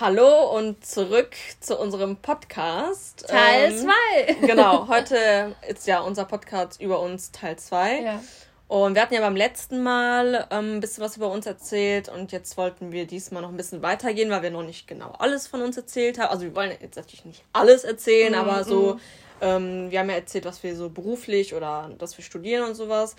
Hallo 0.00 0.56
und 0.56 0.86
zurück 0.86 1.34
zu 1.58 1.76
unserem 1.76 2.18
Podcast. 2.18 3.26
Teil 3.26 3.74
2. 3.76 3.90
Ähm, 4.28 4.36
genau, 4.46 4.86
heute 4.86 5.56
ist 5.68 5.88
ja 5.88 6.02
unser 6.02 6.24
Podcast 6.24 6.80
über 6.80 7.00
uns 7.00 7.32
Teil 7.32 7.58
2. 7.58 8.02
Ja. 8.02 8.22
Und 8.68 8.94
wir 8.94 9.02
hatten 9.02 9.14
ja 9.14 9.20
beim 9.20 9.34
letzten 9.34 9.82
Mal 9.82 10.46
ähm, 10.52 10.76
ein 10.76 10.80
bisschen 10.80 11.02
was 11.02 11.16
über 11.16 11.32
uns 11.32 11.46
erzählt 11.46 12.08
und 12.08 12.30
jetzt 12.30 12.56
wollten 12.56 12.92
wir 12.92 13.08
diesmal 13.08 13.42
noch 13.42 13.48
ein 13.48 13.56
bisschen 13.56 13.82
weitergehen, 13.82 14.30
weil 14.30 14.42
wir 14.42 14.52
noch 14.52 14.62
nicht 14.62 14.86
genau 14.86 15.16
alles 15.18 15.48
von 15.48 15.62
uns 15.62 15.76
erzählt 15.76 16.20
haben. 16.20 16.30
Also 16.30 16.44
wir 16.44 16.54
wollen 16.54 16.70
jetzt 16.80 16.94
natürlich 16.94 17.24
nicht 17.24 17.42
alles 17.52 17.82
erzählen, 17.82 18.34
mm, 18.34 18.36
aber 18.36 18.62
so, 18.62 18.94
mm. 18.94 19.00
ähm, 19.40 19.90
wir 19.90 19.98
haben 19.98 20.10
ja 20.10 20.14
erzählt, 20.14 20.44
was 20.44 20.62
wir 20.62 20.76
so 20.76 20.90
beruflich 20.90 21.54
oder 21.54 21.90
dass 21.98 22.16
wir 22.16 22.24
studieren 22.24 22.62
und 22.62 22.76
sowas. 22.76 23.16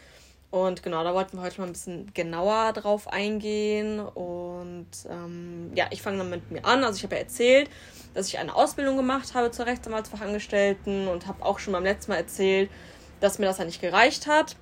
Und 0.52 0.82
genau, 0.82 1.04
da 1.04 1.14
wollten 1.14 1.38
wir 1.38 1.44
heute 1.44 1.62
mal 1.62 1.68
ein 1.68 1.74
bisschen 1.74 2.12
genauer 2.14 2.74
drauf 2.74 3.08
eingehen. 3.08 4.00
Und 4.00 4.88
ähm, 5.08 5.72
ja, 5.76 5.86
ich 5.92 6.02
fange 6.02 6.18
dann 6.18 6.30
mit 6.30 6.50
mir 6.50 6.66
an. 6.66 6.84
Also 6.84 6.98
ich 6.98 7.04
habe 7.04 7.16
ja 7.16 7.22
erzählt, 7.22 7.70
dass 8.16 8.28
ich 8.28 8.40
eine 8.40 8.56
Ausbildung 8.56 8.98
gemacht 8.98 9.36
habe 9.36 9.52
zur 9.52 9.68
Rechtsanwaltsfachangestellten 9.68 11.08
und 11.08 11.28
habe 11.28 11.46
auch 11.46 11.60
schon 11.60 11.74
beim 11.74 11.84
letzten 11.84 12.12
Mal 12.12 12.18
erzählt, 12.18 12.72
dass 13.20 13.38
mir 13.38 13.46
das 13.46 13.60
ja 13.60 13.66
nicht 13.66 13.82
gereicht 13.82 14.26
hat. 14.26 14.56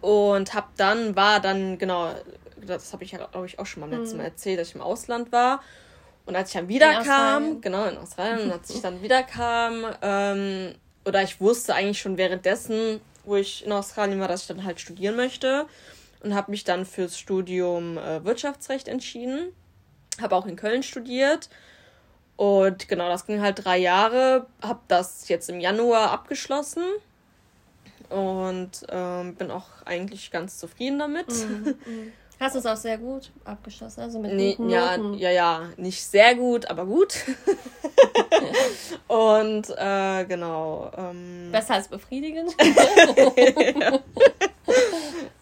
Und 0.00 0.54
habe 0.54 0.68
dann, 0.76 1.16
war 1.16 1.40
dann, 1.40 1.76
genau, 1.76 2.14
das 2.64 2.92
habe 2.92 3.04
ich 3.04 3.10
ja, 3.10 3.26
glaube 3.26 3.46
ich, 3.46 3.58
auch 3.58 3.66
schon 3.66 3.80
beim 3.82 3.90
letzten 3.90 4.16
Mal 4.16 4.24
mhm. 4.24 4.30
erzählt, 4.30 4.60
dass 4.60 4.68
ich 4.68 4.74
im 4.76 4.80
Ausland 4.80 5.32
war. 5.32 5.60
Und 6.24 6.36
als 6.36 6.50
ich 6.50 6.54
dann 6.54 6.68
wiederkam, 6.68 7.60
genau, 7.60 7.84
in 7.86 7.98
Australien, 7.98 8.46
und 8.46 8.52
als 8.52 8.70
ich 8.70 8.80
dann 8.80 9.02
wiederkam, 9.02 9.86
ähm, 10.02 10.74
oder 11.04 11.22
ich 11.22 11.40
wusste 11.40 11.74
eigentlich 11.74 11.98
schon 11.98 12.16
währenddessen, 12.16 13.00
wo 13.24 13.36
ich 13.36 13.64
in 13.64 13.72
Australien 13.72 14.20
war, 14.20 14.28
dass 14.28 14.42
ich 14.42 14.48
dann 14.48 14.64
halt 14.64 14.80
studieren 14.80 15.16
möchte 15.16 15.66
und 16.22 16.34
habe 16.34 16.50
mich 16.50 16.64
dann 16.64 16.84
fürs 16.86 17.18
Studium 17.18 17.98
äh, 17.98 18.24
Wirtschaftsrecht 18.24 18.88
entschieden. 18.88 19.52
Habe 20.20 20.36
auch 20.36 20.46
in 20.46 20.56
Köln 20.56 20.82
studiert 20.82 21.48
und 22.40 22.88
genau, 22.88 23.10
das 23.10 23.26
ging 23.26 23.42
halt 23.42 23.66
drei 23.66 23.76
Jahre. 23.76 24.46
Habe 24.62 24.80
das 24.88 25.28
jetzt 25.28 25.50
im 25.50 25.60
Januar 25.60 26.10
abgeschlossen 26.10 26.82
und 28.08 28.86
ähm, 28.88 29.34
bin 29.34 29.50
auch 29.50 29.68
eigentlich 29.84 30.30
ganz 30.30 30.58
zufrieden 30.58 30.98
damit. 30.98 31.28
Mhm. 31.28 31.76
Hast 32.40 32.54
du 32.54 32.60
es 32.60 32.66
auch 32.66 32.76
sehr 32.76 32.96
gut 32.96 33.30
abgeschlossen? 33.44 34.00
Also 34.00 34.18
mit 34.18 34.32
nee, 34.32 34.56
ja, 34.66 34.96
ja, 34.96 35.30
ja, 35.30 35.68
nicht 35.76 36.02
sehr 36.02 36.34
gut, 36.34 36.70
aber 36.70 36.86
gut. 36.86 37.14
Und 39.08 39.68
äh, 39.76 40.24
genau. 40.24 40.90
Ähm, 40.96 41.50
Besser 41.52 41.74
als 41.74 41.88
befriedigend. 41.88 42.56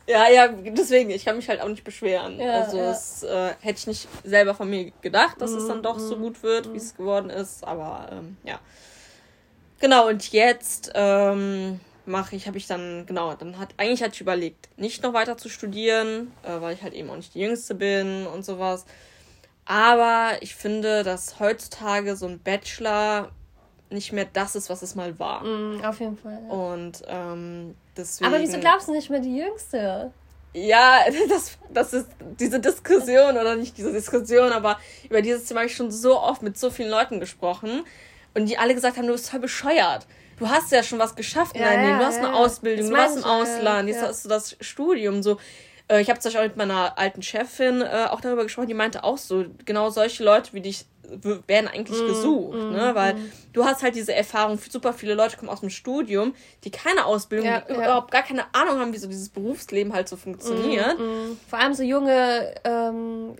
ja, 0.08 0.28
ja, 0.28 0.48
deswegen, 0.48 1.10
ich 1.10 1.24
kann 1.24 1.36
mich 1.36 1.48
halt 1.48 1.60
auch 1.60 1.68
nicht 1.68 1.84
beschweren. 1.84 2.40
Ja, 2.40 2.62
also 2.62 2.78
ja. 2.78 2.90
es 2.90 3.22
äh, 3.22 3.55
hätte 3.60 3.78
ich 3.78 3.86
nicht 3.86 4.08
selber 4.24 4.55
von 4.55 4.68
mir 4.68 4.90
gedacht, 5.00 5.40
dass 5.40 5.52
mhm, 5.52 5.58
es 5.58 5.68
dann 5.68 5.84
doch 5.84 6.00
so 6.00 6.16
mhm, 6.16 6.22
gut 6.22 6.42
wird, 6.42 6.66
mhm. 6.66 6.72
wie 6.72 6.78
es 6.78 6.96
geworden 6.96 7.30
ist. 7.30 7.62
Aber 7.62 8.08
ähm, 8.10 8.38
ja. 8.42 8.58
Genau, 9.78 10.08
und 10.08 10.33
jetzt 10.33 10.90
ähm, 10.96 11.78
mache 12.09 12.37
ich, 12.37 12.47
habe 12.47 12.59
ich 12.59 12.67
dann, 12.67 13.06
genau, 13.06 13.34
dann 13.34 13.59
hat, 13.59 13.70
eigentlich 13.77 14.03
hatte 14.03 14.14
ich 14.14 14.20
überlegt, 14.20 14.69
nicht 14.77 15.03
noch 15.03 15.12
weiter 15.12 15.37
zu 15.37 15.48
studieren, 15.48 16.33
äh, 16.42 16.61
weil 16.61 16.75
ich 16.75 16.83
halt 16.83 16.95
eben 16.95 17.11
auch 17.11 17.17
nicht 17.17 17.34
die 17.34 17.41
Jüngste 17.41 17.75
bin 17.75 18.27
und 18.27 18.45
sowas. 18.45 18.84
Aber 19.64 20.33
ich 20.41 20.55
finde, 20.55 21.05
dass 21.05 21.39
heutzutage 21.41 22.17
so 22.17 22.27
ein 22.27 22.39
Bachelor 22.39 23.31
nicht 23.91 24.12
mehr 24.12 24.27
das 24.33 24.56
ist, 24.56 24.70
was 24.70 24.83
es 24.83 24.95
mal 24.95 25.19
war. 25.19 25.45
Mm, 25.45 25.84
auf 25.84 26.01
jeden 26.01 26.17
Fall. 26.17 26.39
Ja. 26.47 26.55
Und 26.55 27.03
ähm, 27.06 27.75
deswegen. 27.97 28.33
Aber 28.33 28.42
wieso 28.42 28.59
glaubst 28.59 28.89
du 28.89 28.92
nicht 28.92 29.11
mehr 29.11 29.20
die 29.20 29.36
Jüngste? 29.36 30.12
Ja, 30.55 31.01
das, 31.29 31.59
das 31.73 31.92
ist 31.92 32.09
diese 32.39 32.61
Diskussion 32.61 33.36
oder 33.36 33.56
nicht 33.56 33.77
diese 33.77 33.92
Diskussion, 33.92 34.53
aber 34.53 34.79
über 35.09 35.23
dieses 35.23 35.45
Thema 35.45 35.61
habe 35.61 35.69
ich 35.69 35.77
schon 35.77 35.91
so 35.91 36.19
oft 36.19 36.42
mit 36.42 36.59
so 36.59 36.70
vielen 36.70 36.91
Leuten 36.91 37.20
gesprochen 37.20 37.84
und 38.34 38.47
die 38.47 38.59
alle 38.59 38.75
gesagt 38.75 38.97
haben, 38.97 39.06
du 39.06 39.12
bist 39.12 39.31
voll 39.31 39.41
bescheuert 39.41 40.06
du 40.39 40.48
hast 40.48 40.72
ja 40.72 40.83
schon 40.83 40.98
was 40.98 41.14
geschafft 41.14 41.55
in 41.55 41.62
ja, 41.62 41.69
deinem 41.69 41.86
Leben. 41.86 41.98
Du 41.98 42.05
hast 42.05 42.19
eine 42.19 42.34
Ausbildung, 42.34 42.91
du 42.91 42.97
warst 42.97 43.17
im 43.17 43.24
Ausland, 43.24 43.89
jetzt 43.89 44.02
hast 44.02 44.24
du 44.24 44.29
das 44.29 44.57
Studium. 44.61 45.23
So, 45.23 45.39
äh, 45.89 46.01
ich 46.01 46.11
habe 46.11 46.20
zum 46.20 46.30
Beispiel 46.30 46.40
auch 46.40 46.48
mit 46.48 46.57
meiner 46.57 46.98
alten 46.98 47.23
Chefin 47.23 47.83
äh, 47.83 48.07
auch 48.11 48.20
darüber 48.20 48.45
gesprochen, 48.45 48.68
die 48.68 48.74
meinte 48.74 49.05
auch 49.05 49.18
so, 49.18 49.45
genau 49.64 49.90
solche 49.90 50.24
Leute 50.24 50.52
wie 50.52 50.61
dich 50.61 50.86
werden 51.46 51.68
eigentlich 51.68 52.02
mm, 52.02 52.07
gesucht, 52.07 52.58
mm, 52.58 52.73
ne? 52.73 52.90
Weil 52.95 53.14
mm. 53.14 53.33
du 53.55 53.64
hast 53.64 53.83
halt 53.83 53.95
diese 53.95 54.14
Erfahrung, 54.14 54.58
super 54.58 54.92
viele 54.92 55.14
Leute 55.14 55.39
kommen 55.39 55.48
aus 55.48 55.61
dem 55.61 55.70
Studium, 55.70 56.35
die 56.64 56.70
keine 56.70 57.07
Ausbildung, 57.07 57.46
ja, 57.48 57.61
die 57.61 57.73
ja. 57.73 57.79
überhaupt 57.79 58.11
gar 58.11 58.23
keine 58.23 58.45
Ahnung 58.55 58.79
haben, 58.79 58.92
wie 58.92 58.98
so 58.98 59.08
dieses 59.08 59.30
Berufsleben 59.30 59.95
halt 59.95 60.08
so 60.08 60.17
funktioniert. 60.17 60.98
Mm, 60.98 61.30
mm. 61.30 61.41
Vor 61.48 61.58
allem 61.58 61.73
so 61.73 61.83
junge 61.83 62.55
ähm, 62.64 63.36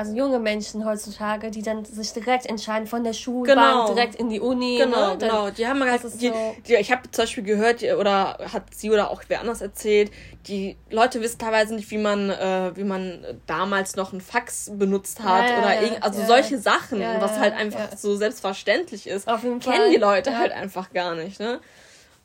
also 0.00 0.16
junge 0.16 0.38
Menschen 0.38 0.86
heutzutage, 0.86 1.50
die 1.50 1.60
dann 1.60 1.84
sich 1.84 2.14
direkt 2.14 2.46
entscheiden 2.46 2.86
von 2.86 3.04
der 3.04 3.12
Schule 3.12 3.52
genau. 3.52 3.86
direkt 3.92 4.14
in 4.14 4.30
die 4.30 4.40
Uni. 4.40 4.78
Genau, 4.78 5.10
ne? 5.10 5.18
genau. 5.18 5.50
Die 5.50 5.66
haben 5.66 5.84
halt, 5.84 6.02
die, 6.02 6.28
so 6.28 6.56
die, 6.66 6.76
ich 6.76 6.90
habe 6.90 7.02
zum 7.10 7.24
Beispiel 7.24 7.44
gehört, 7.44 7.82
oder 7.82 8.38
hat 8.50 8.74
sie 8.74 8.90
oder 8.90 9.10
auch 9.10 9.22
wer 9.28 9.40
anders 9.40 9.60
erzählt, 9.60 10.10
die 10.46 10.78
Leute 10.88 11.20
wissen 11.20 11.38
teilweise 11.38 11.74
nicht, 11.74 11.90
wie 11.90 11.98
man, 11.98 12.30
äh, 12.30 12.74
wie 12.76 12.84
man 12.84 13.26
damals 13.46 13.94
noch 13.94 14.14
ein 14.14 14.22
Fax 14.22 14.70
benutzt 14.72 15.20
hat 15.22 15.50
ja, 15.50 15.58
oder 15.58 15.82
ja, 15.82 15.92
also 16.00 16.20
ja, 16.22 16.26
solche 16.26 16.56
Sachen, 16.56 17.00
was 17.18 17.38
halt 17.38 17.52
einfach 17.52 17.94
so 17.94 18.16
selbstverständlich 18.16 19.06
ist, 19.06 19.26
kennen 19.26 19.90
die 19.92 19.98
Leute 19.98 20.38
halt 20.38 20.52
einfach 20.52 20.94
gar 20.94 21.14
nicht, 21.14 21.40
ne? 21.40 21.60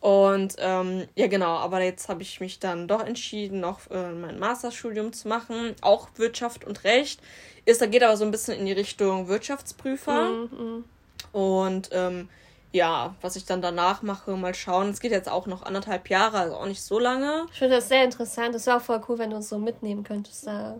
Und 0.05 0.57
ähm, 0.59 1.07
ja, 1.15 1.25
genau, 1.25 1.55
aber 1.55 1.81
jetzt 1.81 2.09
habe 2.09 2.21
ich 2.21 2.39
mich 2.39 2.59
dann 2.59 2.87
doch 2.87 3.03
entschieden, 3.03 3.59
noch 3.59 3.89
äh, 3.89 4.11
mein 4.11 4.37
Masterstudium 4.37 5.13
zu 5.13 5.27
machen, 5.27 5.75
auch 5.81 6.09
Wirtschaft 6.17 6.63
und 6.63 6.83
Recht. 6.83 7.19
Ist, 7.65 7.81
da 7.81 7.87
geht 7.87 8.03
aber 8.03 8.15
so 8.15 8.23
ein 8.23 8.29
bisschen 8.29 8.59
in 8.59 8.67
die 8.67 8.71
Richtung 8.71 9.27
Wirtschaftsprüfer. 9.27 10.29
Mhm. 10.29 10.83
Und 11.31 11.89
ähm, 11.91 12.29
ja, 12.71 13.15
was 13.21 13.35
ich 13.35 13.45
dann 13.45 13.63
danach 13.63 14.03
mache, 14.03 14.37
mal 14.37 14.53
schauen. 14.53 14.91
Es 14.91 14.99
geht 14.99 15.11
jetzt 15.11 15.27
auch 15.27 15.47
noch 15.47 15.63
anderthalb 15.63 16.07
Jahre, 16.07 16.37
also 16.37 16.57
auch 16.57 16.67
nicht 16.67 16.83
so 16.83 16.99
lange. 16.99 17.47
Ich 17.51 17.57
finde 17.57 17.77
das 17.77 17.87
sehr 17.87 18.03
interessant. 18.03 18.53
Das 18.53 18.67
wäre 18.67 18.77
auch 18.77 18.81
voll 18.81 19.01
cool, 19.09 19.17
wenn 19.17 19.31
du 19.31 19.37
uns 19.37 19.49
so 19.49 19.57
mitnehmen 19.57 20.03
könntest 20.03 20.45
da, 20.45 20.79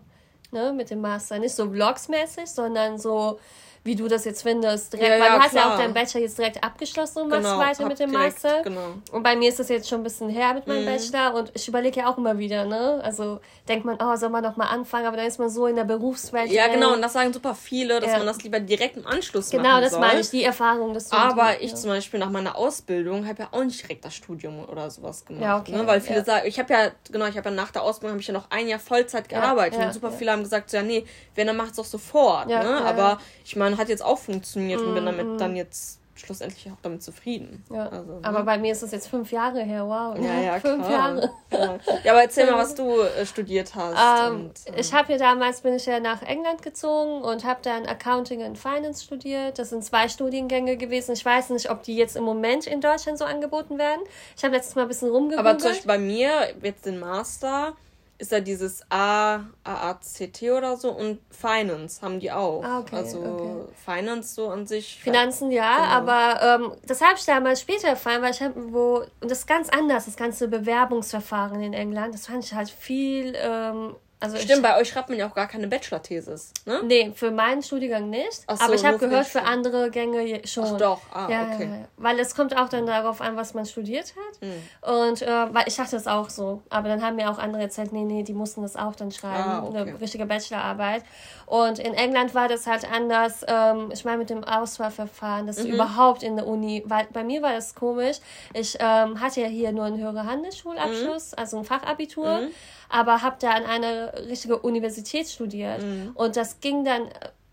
ne, 0.51 0.71
mit 0.71 0.91
dem 0.91 1.01
Master. 1.01 1.39
Nicht 1.39 1.55
so 1.55 1.67
vlogsmäßig, 1.67 2.45
sondern 2.45 2.99
so 2.99 3.39
wie 3.85 3.95
du 3.95 4.07
das 4.07 4.25
jetzt 4.25 4.41
findest. 4.41 4.93
Direkt, 4.93 5.07
ja, 5.07 5.19
weil 5.19 5.27
ja, 5.27 5.35
du 5.35 5.43
hast 5.43 5.53
ja 5.53 5.71
auch 5.71 5.77
deinen 5.77 5.93
Bachelor 5.93 6.21
jetzt 6.21 6.39
direkt 6.39 6.63
abgeschlossen 6.63 7.21
und 7.21 7.29
machst 7.29 7.43
genau, 7.43 7.59
weiter 7.59 7.87
mit 7.87 7.99
dem 7.99 8.09
direkt, 8.09 8.43
Master. 8.43 8.63
Genau. 8.63 8.95
Und 9.11 9.21
bei 9.21 9.35
mir 9.35 9.47
ist 9.47 9.59
das 9.59 9.69
jetzt 9.69 9.87
schon 9.87 9.99
ein 9.99 10.03
bisschen 10.03 10.27
her 10.27 10.55
mit 10.55 10.65
meinem 10.65 10.81
mhm. 10.81 10.87
Bachelor 10.87 11.35
und 11.35 11.51
ich 11.53 11.67
überlege 11.67 11.99
ja 11.99 12.11
auch 12.11 12.17
immer 12.17 12.39
wieder, 12.39 12.65
ne? 12.65 12.99
Also 13.03 13.39
denkt 13.69 13.85
man, 13.85 13.97
oh, 14.01 14.15
soll 14.15 14.29
man 14.29 14.43
noch 14.43 14.57
mal 14.57 14.65
anfangen, 14.65 15.05
aber 15.05 15.17
dann 15.17 15.27
ist 15.27 15.37
man 15.37 15.51
so 15.51 15.67
in 15.67 15.75
der 15.75 15.83
Berufswelt. 15.83 16.51
Ja, 16.51 16.67
genau, 16.67 16.93
und 16.93 17.01
das 17.03 17.13
sagen 17.13 17.31
super 17.31 17.53
viele, 17.53 17.99
dass 17.99 18.11
ja. 18.11 18.17
man 18.17 18.25
das 18.25 18.41
lieber 18.41 18.59
direkt 18.59 18.97
im 18.97 19.05
Anschluss 19.05 19.51
genau, 19.51 19.63
machen 19.63 19.81
Genau, 19.81 19.89
das 19.91 19.99
meine 19.99 20.19
ich, 20.19 20.31
die 20.31 20.43
Erfahrung. 20.43 20.95
Das 20.95 21.11
aber 21.11 21.61
ich 21.61 21.75
zum 21.75 21.91
Beispiel 21.91 22.19
nach 22.19 22.31
meiner 22.31 22.55
Ausbildung 22.55 23.27
habe 23.27 23.43
ja 23.43 23.49
auch 23.51 23.63
nicht 23.63 23.83
direkt 23.83 24.03
das 24.03 24.15
Studium 24.15 24.67
oder 24.67 24.89
sowas 24.89 25.25
gemacht. 25.25 25.43
Ja, 25.43 25.59
okay. 25.59 25.73
Ne? 25.73 25.85
Weil 25.85 26.01
viele 26.01 26.25
sagen, 26.25 26.47
ich 26.47 26.57
habe 26.57 26.73
ja, 26.73 26.91
genau, 27.11 27.27
ich 27.27 27.37
habe 27.37 27.49
ja 27.49 27.55
nach 27.55 27.69
der 27.69 27.83
Ausbildung 27.83 28.13
habe 28.13 28.21
ich 28.21 28.27
ja 28.27 28.33
noch 28.33 28.49
ein 28.49 28.67
Jahr 28.67 28.79
Vollzeit 28.79 29.29
gearbeitet 29.29 29.79
und 29.79 29.93
super 29.93 30.11
viele 30.11 30.31
haben 30.31 30.41
gesagt, 30.41 30.71
so, 30.71 30.77
ja, 30.77 30.83
nee, 30.83 31.05
wenn, 31.35 31.45
dann 31.45 31.57
macht 31.57 31.71
es 31.71 31.75
doch 31.75 31.85
sofort. 31.85 32.47
ne? 32.47 32.81
aber 32.83 33.19
ich 33.43 33.55
meine, 33.55 33.74
hat 33.77 33.89
jetzt 33.89 34.03
auch 34.03 34.17
funktioniert 34.17 34.81
mm, 34.81 34.87
und 34.87 34.93
bin 34.95 35.05
damit 35.05 35.27
mm. 35.27 35.37
dann 35.37 35.55
jetzt 35.55 35.99
schlussendlich 36.15 36.71
auch 36.71 36.77
damit 36.81 37.03
zufrieden. 37.03 37.63
Ja. 37.69 37.89
Also, 37.89 38.19
aber 38.23 38.39
ne? 38.39 38.45
bei 38.45 38.57
mir 38.57 38.71
ist 38.71 38.83
das 38.83 38.91
jetzt 38.91 39.07
fünf 39.07 39.31
Jahre 39.31 39.61
her, 39.61 39.85
wow. 39.85 40.17
Ja, 40.17 40.39
ja, 40.39 40.59
fünf 40.59 40.85
klar. 40.85 41.15
Jahre. 41.15 41.31
Ja. 41.51 41.79
ja, 42.03 42.11
aber 42.11 42.21
erzähl 42.21 42.49
mal, 42.49 42.57
was 42.57 42.73
du 42.73 43.01
äh, 43.01 43.25
studiert 43.25 43.75
hast. 43.75 44.29
Ähm, 44.29 44.45
und, 44.45 44.73
äh, 44.73 44.79
ich 44.79 44.93
habe 44.93 45.11
ja 45.11 45.17
damals, 45.17 45.61
bin 45.61 45.73
ich 45.73 45.85
ja 45.85 45.99
nach 45.99 46.21
England 46.21 46.61
gezogen 46.61 47.21
und 47.21 47.43
habe 47.43 47.59
dann 47.63 47.85
Accounting 47.85 48.43
and 48.43 48.57
Finance 48.57 49.03
studiert. 49.03 49.59
Das 49.59 49.69
sind 49.69 49.83
zwei 49.83 50.07
Studiengänge 50.07 50.77
gewesen. 50.77 51.11
Ich 51.11 51.25
weiß 51.25 51.49
nicht, 51.49 51.69
ob 51.69 51.83
die 51.83 51.95
jetzt 51.95 52.15
im 52.15 52.23
Moment 52.23 52.65
in 52.65 52.79
Deutschland 52.81 53.17
so 53.17 53.25
angeboten 53.25 53.77
werden. 53.77 54.01
Ich 54.37 54.43
habe 54.43 54.55
letztes 54.55 54.75
Mal 54.75 54.83
ein 54.83 54.87
bisschen 54.87 55.09
rumgegoogelt. 55.09 55.39
Aber 55.47 55.57
zum 55.57 55.71
Beispiel 55.71 55.87
bei 55.87 55.97
mir, 55.97 56.53
jetzt 56.61 56.85
den 56.85 56.99
Master, 56.99 57.73
ist 58.17 58.31
da 58.31 58.39
dieses 58.39 58.81
A, 58.89 59.41
AACT 59.63 60.43
oder 60.43 60.77
so 60.77 60.91
und 60.91 61.19
Finance 61.29 62.01
haben 62.01 62.19
die 62.19 62.31
auch. 62.31 62.63
Ah, 62.63 62.79
okay, 62.79 62.95
also 62.95 63.19
okay. 63.19 63.73
Finance 63.83 64.35
so 64.35 64.49
an 64.49 64.65
sich. 64.65 64.99
Finanzen 65.01 65.51
ja, 65.51 65.75
genau. 65.75 66.11
aber 66.11 66.41
ähm, 66.41 66.71
das 66.87 67.01
habe 67.01 67.15
ich 67.17 67.25
damals 67.25 67.61
später 67.61 67.89
erfahren, 67.89 68.21
weil 68.21 68.31
ich 68.31 68.41
habe 68.41 68.53
wo, 68.73 69.03
und 69.19 69.29
das 69.31 69.39
ist 69.39 69.47
ganz 69.47 69.69
anders, 69.69 70.05
das 70.05 70.15
ganze 70.15 70.47
Bewerbungsverfahren 70.47 71.61
in 71.61 71.73
England, 71.73 72.13
das 72.13 72.27
fand 72.27 72.45
ich 72.45 72.53
halt 72.53 72.69
viel 72.69 73.33
ähm, 73.37 73.95
also 74.25 74.37
Stimmt, 74.37 74.63
bei 74.63 74.79
euch 74.79 74.89
schreibt 74.89 75.09
man 75.09 75.17
ja 75.17 75.27
auch 75.27 75.33
gar 75.33 75.47
keine 75.47 75.67
Bachelor-Thesis, 75.67 76.53
ne? 76.65 76.81
Nee, 76.83 77.11
für 77.15 77.31
meinen 77.31 77.61
Studiengang 77.61 78.09
nicht. 78.09 78.33
So, 78.33 78.63
aber 78.63 78.73
ich 78.73 78.85
habe 78.85 78.97
gehört, 78.97 79.27
für 79.27 79.43
andere 79.43 79.89
Gänge 79.91 80.41
schon. 80.47 80.65
Ach 80.65 80.77
doch, 80.77 81.01
ah, 81.13 81.27
ja, 81.29 81.43
okay. 81.53 81.69
Ja, 81.71 81.87
weil 81.97 82.19
es 82.19 82.35
kommt 82.35 82.57
auch 82.57 82.69
dann 82.69 82.85
darauf 82.85 83.21
an, 83.21 83.35
was 83.35 83.53
man 83.53 83.65
studiert 83.65 84.13
hat. 84.15 84.41
Mhm. 84.41 85.07
Und 85.07 85.21
äh, 85.21 85.53
weil 85.53 85.67
ich 85.67 85.75
dachte 85.75 85.95
das 85.95 86.07
auch 86.07 86.29
so. 86.29 86.61
Aber 86.69 86.89
dann 86.89 87.01
haben 87.01 87.15
mir 87.15 87.29
auch 87.29 87.37
andere 87.37 87.61
erzählt, 87.61 87.93
nee, 87.93 88.03
nee, 88.03 88.23
die 88.23 88.33
mussten 88.33 88.61
das 88.61 88.75
auch 88.75 88.95
dann 88.95 89.11
schreiben. 89.11 89.49
Ah, 89.49 89.63
okay. 89.63 89.77
Eine 89.77 90.01
richtige 90.01 90.25
Bachelorarbeit. 90.25 91.03
Und 91.45 91.79
in 91.79 91.93
England 91.93 92.33
war 92.33 92.47
das 92.47 92.65
halt 92.65 92.89
anders. 92.91 93.45
Ähm, 93.47 93.89
ich 93.93 94.03
meine, 94.05 94.17
mit 94.17 94.29
dem 94.29 94.43
Auswahlverfahren, 94.43 95.47
dass 95.47 95.63
mhm. 95.63 95.73
überhaupt 95.73 96.23
in 96.23 96.35
der 96.35 96.47
Uni, 96.47 96.83
weil 96.85 97.07
bei 97.13 97.23
mir 97.23 97.41
war 97.41 97.53
das 97.53 97.75
komisch. 97.75 98.17
Ich 98.53 98.77
ähm, 98.79 99.19
hatte 99.19 99.41
ja 99.41 99.47
hier 99.47 99.71
nur 99.71 99.85
einen 99.85 99.99
höheren 99.99 100.27
Handelsschulabschluss, 100.27 101.31
mhm. 101.31 101.37
also 101.37 101.57
ein 101.59 101.65
Fachabitur. 101.65 102.49
Aber 102.95 103.21
habe 103.21 103.35
da 103.39 103.51
an 103.51 103.65
einer 103.65 104.13
richtigen 104.27 104.53
Universität 104.53 105.27
studiert. 105.27 105.81
Mhm. 105.81 106.11
Und 106.13 106.37
das 106.37 106.61
ging 106.61 106.85
dann 106.85 107.09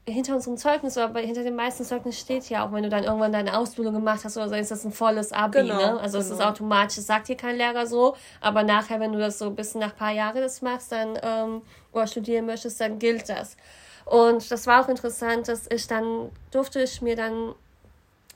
hinter 0.09 0.35
unserem 0.35 0.57
Zeugnis 0.57 0.97
oder 0.97 1.13
hinter 1.21 1.45
dem 1.45 1.55
meisten 1.55 1.85
Zeugnis 1.85 2.19
steht 2.19 2.49
ja 2.49 2.67
auch, 2.67 2.73
wenn 2.73 2.83
du 2.83 2.89
dann 2.89 3.05
irgendwann 3.05 3.33
deine 3.33 3.57
Ausbildung 3.57 3.95
gemacht 3.95 4.25
hast 4.25 4.37
oder 4.37 4.49
so, 4.49 4.55
ist 4.57 4.71
das 4.71 4.85
ein 4.85 4.93
volles 4.93 5.33
Abi, 5.33 5.61
genau, 5.61 5.77
ne? 5.77 6.01
Also 6.01 6.19
es 6.19 6.27
ist 6.27 6.39
genau. 6.39 6.51
automatisch, 6.51 7.05
sagt 7.05 7.29
dir 7.29 7.37
kein 7.37 7.57
Lehrer 7.57 7.87
so, 7.87 8.17
aber 8.41 8.65
nachher, 8.65 8.99
wenn 8.99 9.13
du 9.13 9.21
das 9.21 9.39
so 9.39 9.51
bis 9.53 9.77
nach 9.77 9.93
ein 9.93 9.97
paar 9.97 10.11
Jahre 10.11 10.41
das 10.41 10.61
machst, 10.61 10.91
dann 10.91 11.19
ähm, 11.23 11.63
oder 11.93 12.09
studieren 12.09 12.47
möchtest, 12.47 12.81
dann 12.81 12.99
gilt 12.99 13.29
das. 13.29 13.57
Und 14.05 14.51
das 14.51 14.67
war 14.67 14.85
auch 14.85 14.89
interessant, 14.89 15.47
dass 15.47 15.71
ich 15.71 15.87
dann 15.87 16.31
durfte 16.51 16.83
ich 16.83 17.01
mir 17.01 17.15
dann 17.15 17.55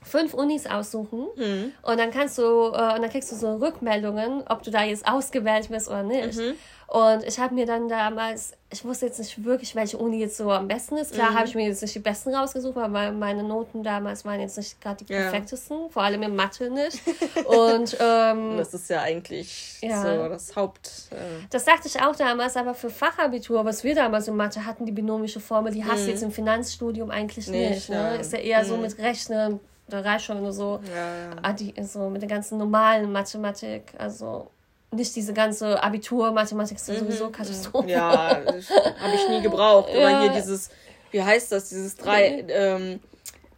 fünf 0.07 0.33
Unis 0.33 0.65
aussuchen 0.65 1.27
mhm. 1.35 1.73
und 1.83 1.99
dann 1.99 2.11
kannst 2.11 2.37
du 2.37 2.41
äh, 2.41 2.95
und 2.95 3.01
dann 3.01 3.09
kriegst 3.09 3.31
du 3.31 3.35
so 3.35 3.55
Rückmeldungen, 3.57 4.43
ob 4.47 4.63
du 4.63 4.71
da 4.71 4.83
jetzt 4.83 5.07
ausgewählt 5.07 5.69
bist 5.69 5.87
oder 5.87 6.03
nicht. 6.03 6.37
Mhm. 6.37 6.53
Und 6.87 7.25
ich 7.25 7.37
habe 7.37 7.53
mir 7.53 7.65
dann 7.65 7.89
damals, 7.89 8.53
ich 8.71 8.85
wusste 8.85 9.07
jetzt 9.07 9.19
nicht 9.19 9.43
wirklich, 9.43 9.75
welche 9.75 9.97
Uni 9.97 10.19
jetzt 10.19 10.37
so 10.37 10.49
am 10.49 10.69
besten 10.69 10.95
ist. 10.95 11.13
Klar 11.13 11.31
mhm. 11.31 11.35
habe 11.35 11.47
ich 11.47 11.53
mir 11.53 11.67
jetzt 11.67 11.81
nicht 11.81 11.93
die 11.93 11.99
besten 11.99 12.33
rausgesucht, 12.33 12.77
weil 12.77 13.11
meine 13.11 13.43
Noten 13.43 13.83
damals 13.83 14.23
waren 14.23 14.39
jetzt 14.39 14.55
nicht 14.55 14.79
gerade 14.79 15.03
die 15.03 15.13
perfektesten, 15.13 15.77
ja. 15.77 15.89
vor 15.89 16.03
allem 16.03 16.23
in 16.23 16.33
Mathe 16.33 16.69
nicht. 16.69 17.01
Und 17.45 17.97
ähm, 17.99 18.55
das 18.55 18.73
ist 18.73 18.89
ja 18.89 19.01
eigentlich 19.01 19.79
ja. 19.81 20.01
so 20.01 20.29
das 20.29 20.55
Haupt. 20.55 21.09
Äh 21.11 21.15
das 21.49 21.65
sagte 21.65 21.89
ich 21.89 22.01
auch 22.01 22.15
damals, 22.15 22.55
aber 22.55 22.73
für 22.73 22.89
Fachabitur, 22.89 23.65
was 23.65 23.83
wir 23.83 23.93
damals 23.93 24.29
in 24.29 24.37
Mathe 24.37 24.65
hatten, 24.65 24.85
die 24.85 24.93
binomische 24.93 25.41
Formel, 25.41 25.73
die 25.73 25.83
hast 25.83 25.99
du 25.99 26.03
mhm. 26.03 26.09
jetzt 26.09 26.23
im 26.23 26.31
Finanzstudium 26.31 27.11
eigentlich 27.11 27.47
nicht. 27.47 27.69
nicht 27.69 27.89
ne? 27.89 28.15
Ist 28.15 28.31
ja 28.31 28.39
eher 28.39 28.63
so 28.63 28.77
mhm. 28.77 28.83
mit 28.83 28.97
Rechnen 28.97 29.59
Reichung 29.89 30.41
oder 30.41 30.53
so. 30.53 30.79
Ja, 30.93 31.51
ja. 31.51 31.83
So 31.83 32.09
mit 32.09 32.21
der 32.21 32.29
ganzen 32.29 32.57
normalen 32.57 33.11
Mathematik. 33.11 33.93
Also 33.97 34.49
nicht 34.91 35.15
diese 35.15 35.33
ganze 35.33 35.81
Abitur-Mathematik 35.81 36.77
ist 36.77 36.89
mhm. 36.89 36.99
sowieso 36.99 37.29
Katastrophe. 37.29 37.89
Ja, 37.89 38.37
habe 38.37 39.15
ich 39.15 39.29
nie 39.29 39.41
gebraucht. 39.41 39.89
Ja. 39.89 39.97
Oder 39.97 40.21
hier 40.21 40.29
dieses, 40.31 40.69
wie 41.11 41.21
heißt 41.21 41.51
das, 41.51 41.69
dieses 41.69 41.95
drei, 41.97 42.45
ähm, 42.49 42.99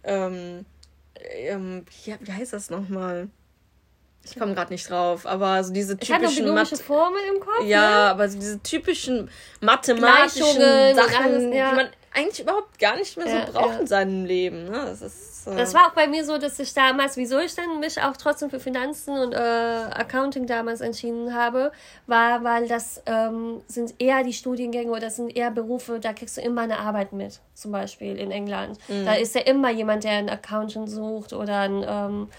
ähm, 0.04 0.66
ähm, 1.32 1.86
ja, 2.06 2.16
wie 2.20 2.32
heißt 2.32 2.54
das 2.54 2.70
nochmal? 2.70 3.30
Ich 4.24 4.38
komme 4.38 4.54
gerade 4.54 4.72
nicht 4.72 4.90
drauf, 4.90 5.26
aber 5.26 5.64
so 5.64 5.74
diese 5.74 5.98
typischen 5.98 6.46
ich 6.46 6.54
Mathe 6.54 6.76
Formel 6.76 7.22
im 7.34 7.40
Kopf. 7.40 7.64
Ja, 7.64 7.90
ne? 7.90 7.96
aber 8.12 8.30
so 8.30 8.38
diese 8.38 8.62
typischen 8.62 9.30
mathematischen 9.62 10.96
Sachen, 10.96 11.54
ja. 11.54 11.70
die 11.70 11.76
man 11.76 11.90
eigentlich 12.14 12.40
überhaupt 12.42 12.80
gar 12.80 12.96
nicht 12.98 13.16
mehr 13.18 13.28
so 13.28 13.36
ja, 13.36 13.46
braucht 13.46 13.74
ja. 13.74 13.80
in 13.80 13.88
seinem 13.88 14.26
Leben. 14.26 14.66
Ne? 14.66 14.86
Das 14.86 15.02
ist 15.02 15.30
das 15.46 15.74
war 15.74 15.88
auch 15.88 15.94
bei 15.94 16.08
mir 16.08 16.26
so, 16.26 16.38
dass 16.38 16.60
ich 16.60 16.74
damals, 16.74 17.18
wieso 17.18 17.40
ich 17.40 17.56
dann 17.56 17.80
mich 17.80 18.02
auch 18.02 18.16
trotzdem 18.18 18.50
für 18.50 18.60
Finanzen 18.60 19.18
und 19.18 19.34
äh, 19.34 19.38
Accounting 19.38 20.46
damals 20.46 20.82
entschieden 20.82 21.34
habe, 21.34 21.72
war, 22.08 22.44
weil 22.44 22.68
das 22.68 23.02
ähm, 23.06 23.62
sind 23.68 23.96
eher 24.00 24.24
die 24.24 24.34
Studiengänge 24.34 24.92
oder 24.92 25.02
das 25.02 25.16
sind 25.16 25.36
eher 25.36 25.52
Berufe, 25.52 26.00
da 26.00 26.14
kriegst 26.14 26.38
du 26.38 26.42
immer 26.42 26.62
eine 26.62 26.80
Arbeit 26.80 27.14
mit, 27.14 27.40
zum 27.54 27.72
Beispiel 27.72 28.18
in 28.18 28.32
England. 28.32 28.78
Mhm. 28.88 29.06
Da 29.06 29.14
ist 29.14 29.36
ja 29.36 29.42
immer 29.42 29.72
jemand, 29.72 30.04
der 30.04 30.12
einen 30.12 30.30
Accountant 30.30 30.90
sucht 30.90 31.34
oder 31.34 31.60
einen 31.60 31.86
ähm, 31.88 32.30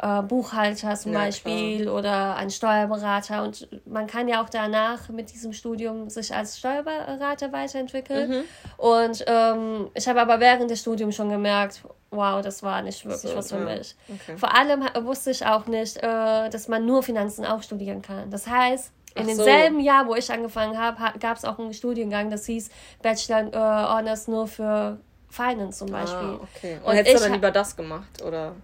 äh, 0.00 0.22
Buchhalter 0.22 0.94
zum 0.96 1.12
ja, 1.12 1.20
Beispiel 1.20 1.82
klar. 1.82 1.94
oder 1.94 2.36
ein 2.36 2.50
Steuerberater. 2.50 3.42
Und 3.42 3.68
man 3.86 4.06
kann 4.06 4.28
ja 4.28 4.42
auch 4.42 4.48
danach 4.48 5.08
mit 5.08 5.32
diesem 5.32 5.52
Studium 5.52 6.10
sich 6.10 6.34
als 6.34 6.58
Steuerberater 6.58 7.52
weiterentwickeln. 7.52 8.30
Mhm. 8.30 8.44
Und 8.76 9.24
ähm, 9.26 9.90
ich 9.94 10.08
habe 10.08 10.20
aber 10.20 10.40
während 10.40 10.70
des 10.70 10.80
Studiums 10.80 11.14
schon 11.14 11.30
gemerkt, 11.30 11.82
wow, 12.10 12.42
das 12.42 12.62
war 12.62 12.82
nicht 12.82 13.04
wirklich 13.04 13.30
so, 13.30 13.36
was 13.36 13.50
für 13.50 13.58
ja. 13.58 13.76
mich. 13.76 13.94
Okay. 14.08 14.36
Vor 14.36 14.54
allem 14.54 14.82
wusste 15.04 15.30
ich 15.30 15.46
auch 15.46 15.66
nicht, 15.66 15.96
äh, 15.98 16.50
dass 16.50 16.68
man 16.68 16.84
nur 16.86 17.02
Finanzen 17.02 17.44
auch 17.44 17.62
studieren 17.62 18.02
kann. 18.02 18.30
Das 18.30 18.46
heißt, 18.46 18.92
in 19.16 19.28
demselben 19.28 19.78
so. 19.78 19.86
Jahr, 19.86 20.06
wo 20.08 20.14
ich 20.16 20.30
angefangen 20.32 20.76
habe, 20.76 21.18
gab 21.20 21.36
es 21.36 21.44
auch 21.44 21.58
einen 21.58 21.72
Studiengang, 21.72 22.30
das 22.30 22.46
hieß 22.46 22.68
Bachelor 23.00 23.52
äh, 23.52 23.96
Honors 23.96 24.26
nur 24.26 24.48
für 24.48 24.98
Finance 25.30 25.78
zum 25.78 25.94
ah, 25.94 26.00
Beispiel. 26.00 26.28
Ah, 26.28 26.40
okay. 26.42 26.78
Und, 26.82 26.90
Und 26.90 26.96
hättest 26.96 27.16
du 27.16 27.20
dann 27.20 27.32
lieber 27.32 27.50
das 27.50 27.76
gemacht, 27.76 28.22
oder? 28.22 28.54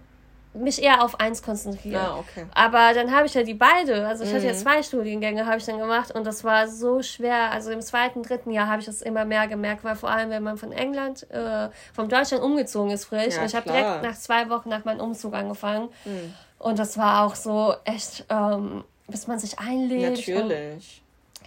Mich 0.53 0.81
eher 0.81 1.03
auf 1.03 1.19
eins 1.19 1.41
konzentriert. 1.41 2.01
Ah, 2.01 2.17
okay. 2.17 2.45
Aber 2.53 2.93
dann 2.93 3.11
habe 3.15 3.25
ich 3.25 3.33
ja 3.33 3.43
die 3.43 3.53
beide, 3.53 4.05
also 4.05 4.23
ich 4.23 4.31
mhm. 4.31 4.35
hatte 4.35 4.47
ja 4.47 4.53
mhm. 4.53 4.57
zwei 4.57 4.83
Studiengänge, 4.83 5.45
habe 5.45 5.57
ich 5.57 5.65
dann 5.65 5.77
gemacht 5.79 6.13
und 6.13 6.25
das 6.25 6.43
war 6.43 6.67
so 6.67 7.01
schwer. 7.01 7.51
Also 7.51 7.71
im 7.71 7.81
zweiten, 7.81 8.23
dritten 8.23 8.51
Jahr 8.51 8.67
habe 8.67 8.79
ich 8.79 8.85
das 8.85 9.01
immer 9.01 9.23
mehr 9.23 9.47
gemerkt, 9.47 9.83
weil 9.83 9.95
vor 9.95 10.09
allem, 10.09 10.29
wenn 10.29 10.43
man 10.43 10.57
von 10.57 10.71
England, 10.71 11.29
äh, 11.31 11.69
von 11.93 12.09
Deutschland 12.09 12.43
umgezogen 12.43 12.91
ist 12.91 13.05
frisch. 13.05 13.35
Ja, 13.35 13.41
und 13.41 13.47
ich 13.47 13.55
habe 13.55 13.69
direkt 13.69 14.03
nach 14.03 14.17
zwei 14.17 14.49
Wochen 14.49 14.69
nach 14.69 14.83
meinem 14.83 14.99
Umzug 14.99 15.33
angefangen. 15.33 15.89
Mhm. 16.03 16.33
Und 16.59 16.79
das 16.79 16.97
war 16.97 17.25
auch 17.25 17.35
so 17.35 17.73
echt, 17.85 18.25
ähm, 18.29 18.83
bis 19.07 19.27
man 19.27 19.39
sich 19.39 19.57
einlebt. 19.59 20.27
Natürlich. 20.27 21.01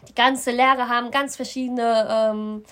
Die 0.09 0.15
ganze 0.15 0.51
Lehre 0.51 0.89
haben 0.89 1.11
ganz 1.11 1.37
verschiedene 1.37 2.07
ähm, 2.11 2.65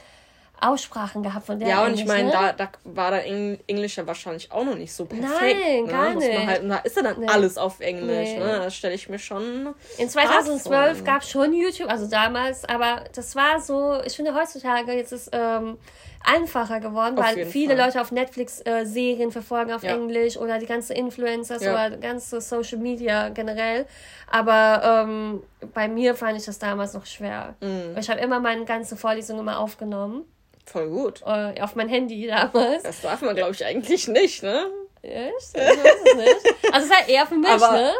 Aussprachen 0.63 1.23
gehabt 1.23 1.47
von 1.47 1.59
der 1.59 1.69
Ja, 1.69 1.85
und 1.85 1.95
ich 1.95 2.07
meine, 2.07 2.25
ne? 2.25 2.33
da, 2.33 2.53
da 2.53 2.69
war 2.85 3.11
da 3.11 3.19
Englisch 3.19 3.97
ja 3.97 4.07
wahrscheinlich 4.07 4.51
auch 4.53 4.65
noch 4.65 4.77
nicht 4.77 4.93
so 4.93 5.05
perfekt. 5.05 5.61
Nein, 5.61 5.85
ne? 5.85 5.91
gar 5.91 6.15
Muss 6.15 6.25
nicht. 6.25 6.47
Halt, 6.47 6.71
da 6.71 6.77
ist 6.79 6.97
ja 6.97 7.03
dann 7.03 7.21
nee. 7.21 7.27
alles 7.27 7.59
auf 7.59 7.81
Englisch. 7.81 8.31
Nee. 8.31 8.39
Ne? 8.39 8.61
Das 8.65 8.75
stelle 8.75 8.95
ich 8.95 9.09
mir 9.09 9.19
schon. 9.19 9.75
In 9.99 10.09
2012 10.09 11.05
gab 11.05 11.23
es 11.23 11.31
schon 11.31 11.53
YouTube, 11.53 11.91
also 11.91 12.07
damals, 12.07 12.65
aber 12.65 13.05
das 13.15 13.35
war 13.35 13.61
so, 13.61 14.01
ich 14.05 14.15
finde 14.15 14.35
heutzutage, 14.35 14.93
jetzt 14.93 15.13
ist 15.13 15.31
ähm, 15.33 15.79
einfacher 16.25 16.81
geworden, 16.81 17.19
auf 17.19 17.25
weil 17.25 17.47
viele 17.47 17.77
Fall. 17.77 17.87
Leute 17.87 18.01
auf 18.01 18.13
Netflix 18.13 18.61
äh, 18.65 18.85
Serien 18.85 19.33
verfolgen 19.33 19.73
auf 19.73 19.83
ja. 19.83 19.95
Englisch 19.95 20.37
oder 20.37 20.59
die 20.59 20.67
ganzen 20.67 20.95
Influencers 20.95 21.63
ja. 21.63 21.73
oder 21.73 21.97
ganze 21.97 22.41
Social 22.41 22.79
Media 22.79 23.31
generell. 23.31 23.87
Aber 24.31 25.07
ähm, 25.07 25.43
bei 25.75 25.89
mir 25.89 26.15
fand 26.15 26.39
ich 26.39 26.45
das 26.45 26.59
damals 26.59 26.95
noch 26.95 27.07
schwer. 27.07 27.55
Mhm. 27.61 27.97
Ich 27.99 28.09
habe 28.09 28.21
immer 28.21 28.41
meine 28.41 28.65
ganze 28.65 28.97
Vorlesung 28.97 29.39
immer 29.39 29.59
aufgenommen. 29.59 30.25
Voll 30.65 30.89
gut. 30.89 31.23
Äh, 31.27 31.61
auf 31.61 31.75
mein 31.75 31.89
Handy 31.89 32.27
damals. 32.27 32.83
Das 32.83 33.01
darf 33.01 33.21
man, 33.23 33.35
glaube 33.35 33.53
ich, 33.53 33.65
eigentlich 33.65 34.09
nicht, 34.09 34.43
ne? 34.43 34.67
Echt? 35.03 35.55
Ich 35.55 35.61
weiß 35.61 35.97
es 36.05 36.15
nicht. 36.15 36.73
Also 36.73 36.87
es 36.87 36.91
war 36.91 37.09
eher 37.09 37.27
für 37.27 37.35
mich, 37.35 37.51
Aber 37.51 37.73
ne? 37.73 37.93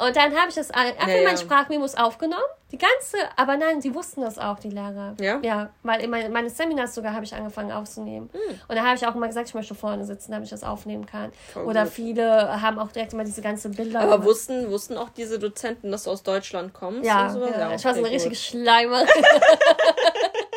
Und 0.00 0.16
dann 0.16 0.34
habe 0.34 0.48
ich 0.48 0.54
das 0.54 0.70
einfach 0.70 1.08
ja, 1.08 1.22
mein 1.24 1.36
Sprachmemos 1.36 1.94
aufgenommen. 1.94 2.42
Die 2.72 2.78
ganze, 2.78 3.18
aber 3.36 3.58
nein, 3.58 3.82
sie 3.82 3.94
wussten 3.94 4.22
das 4.22 4.38
auch, 4.38 4.58
die 4.58 4.70
Lehrer. 4.70 5.14
Ja? 5.20 5.40
Ja, 5.42 5.70
weil 5.82 6.00
in 6.00 6.08
meine, 6.08 6.30
meine 6.30 6.48
Seminars 6.48 6.94
sogar 6.94 7.12
habe 7.12 7.24
ich 7.24 7.34
angefangen 7.34 7.70
aufzunehmen. 7.70 8.30
Hm. 8.32 8.60
Und 8.66 8.76
da 8.76 8.82
habe 8.82 8.96
ich 8.96 9.06
auch 9.06 9.14
immer 9.14 9.26
gesagt, 9.26 9.48
ich 9.48 9.54
möchte 9.54 9.74
vorne 9.74 10.06
sitzen, 10.06 10.32
damit 10.32 10.46
ich 10.46 10.50
das 10.50 10.62
aufnehmen 10.62 11.04
kann. 11.04 11.32
Voll 11.52 11.66
Oder 11.66 11.84
gut. 11.84 11.92
viele 11.92 12.62
haben 12.62 12.78
auch 12.78 12.92
direkt 12.92 13.12
immer 13.12 13.24
diese 13.24 13.42
ganze 13.42 13.68
Bilder. 13.68 14.00
Aber 14.00 14.24
wussten, 14.24 14.70
wussten 14.70 14.96
auch 14.96 15.10
diese 15.10 15.38
Dozenten, 15.38 15.90
dass 15.90 16.04
du 16.04 16.10
aus 16.12 16.22
Deutschland 16.22 16.72
kommst? 16.72 17.04
Ja, 17.04 17.36
ja, 17.36 17.58
ja 17.58 17.74
ich 17.74 17.84
war 17.84 17.92
so 17.92 18.00
eine 18.02 18.10
richtige 18.10 18.36
Schleimerin. 18.36 19.06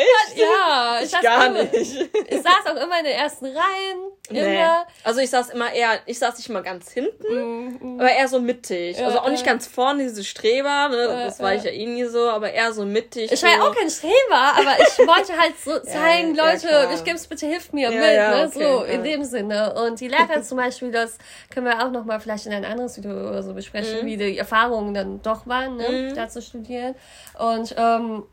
Echt? 0.00 0.38
Ja, 0.38 0.98
ich, 1.02 1.12
ich 1.12 1.20
gar 1.20 1.46
immer, 1.46 1.62
nicht. 1.64 2.10
Ich 2.28 2.42
saß 2.42 2.66
auch 2.66 2.82
immer 2.82 2.98
in 2.98 3.04
den 3.04 3.14
ersten 3.14 3.46
Reihen. 3.46 3.98
Nee. 4.30 4.64
Also 5.02 5.20
ich 5.20 5.30
saß 5.30 5.50
immer 5.50 5.72
eher, 5.72 5.98
ich 6.06 6.18
saß 6.18 6.38
nicht 6.38 6.48
mal 6.50 6.62
ganz 6.62 6.92
hinten, 6.92 7.74
mm, 7.96 8.00
aber 8.00 8.10
eher 8.10 8.28
so 8.28 8.38
mittig. 8.38 8.98
Ja, 8.98 9.06
also 9.06 9.18
auch 9.20 9.28
nicht 9.28 9.44
ganz 9.44 9.66
vorne, 9.66 10.04
diese 10.04 10.22
Streber, 10.22 10.88
ne? 10.88 11.24
das 11.26 11.40
war 11.40 11.54
ich 11.54 11.64
ja 11.64 11.70
eh 11.70 11.86
nie 11.86 12.04
so, 12.04 12.28
aber 12.28 12.52
eher 12.52 12.72
so 12.72 12.84
mittig. 12.84 13.32
Ich 13.32 13.42
war 13.42 13.50
ja 13.50 13.62
auch 13.62 13.74
kein 13.74 13.90
Streber, 13.90 14.12
aber 14.30 14.76
ich 14.78 14.98
wollte 14.98 15.36
halt 15.36 15.54
so 15.62 15.78
zeigen, 15.80 16.34
ja, 16.36 16.44
Leute, 16.44 16.68
ja, 16.68 16.92
ich 16.92 17.02
geb's 17.02 17.26
bitte, 17.26 17.46
hilft 17.46 17.72
mir 17.72 17.90
mit, 17.90 17.98
ne? 17.98 18.48
Okay, 18.48 18.64
so 18.64 18.84
in 18.84 19.02
dem 19.02 19.24
Sinne. 19.24 19.74
Und 19.74 20.00
die 20.00 20.08
Lehrer 20.08 20.42
zum 20.42 20.58
Beispiel, 20.58 20.92
das 20.92 21.18
können 21.52 21.66
wir 21.66 21.84
auch 21.84 21.90
nochmal 21.90 22.20
vielleicht 22.20 22.46
in 22.46 22.52
ein 22.52 22.64
anderes 22.64 22.96
Video 22.96 23.10
oder 23.10 23.42
so 23.42 23.52
besprechen, 23.52 24.02
mhm. 24.02 24.06
wie 24.06 24.16
die 24.16 24.38
Erfahrungen 24.38 24.94
dann 24.94 25.22
doch 25.22 25.46
waren, 25.46 25.76
ne? 25.76 25.88
Mhm. 25.88 26.14
da 26.14 26.28
zu 26.28 26.40
studieren. 26.40 26.94
Und 27.38 27.74
ähm, 27.76 28.24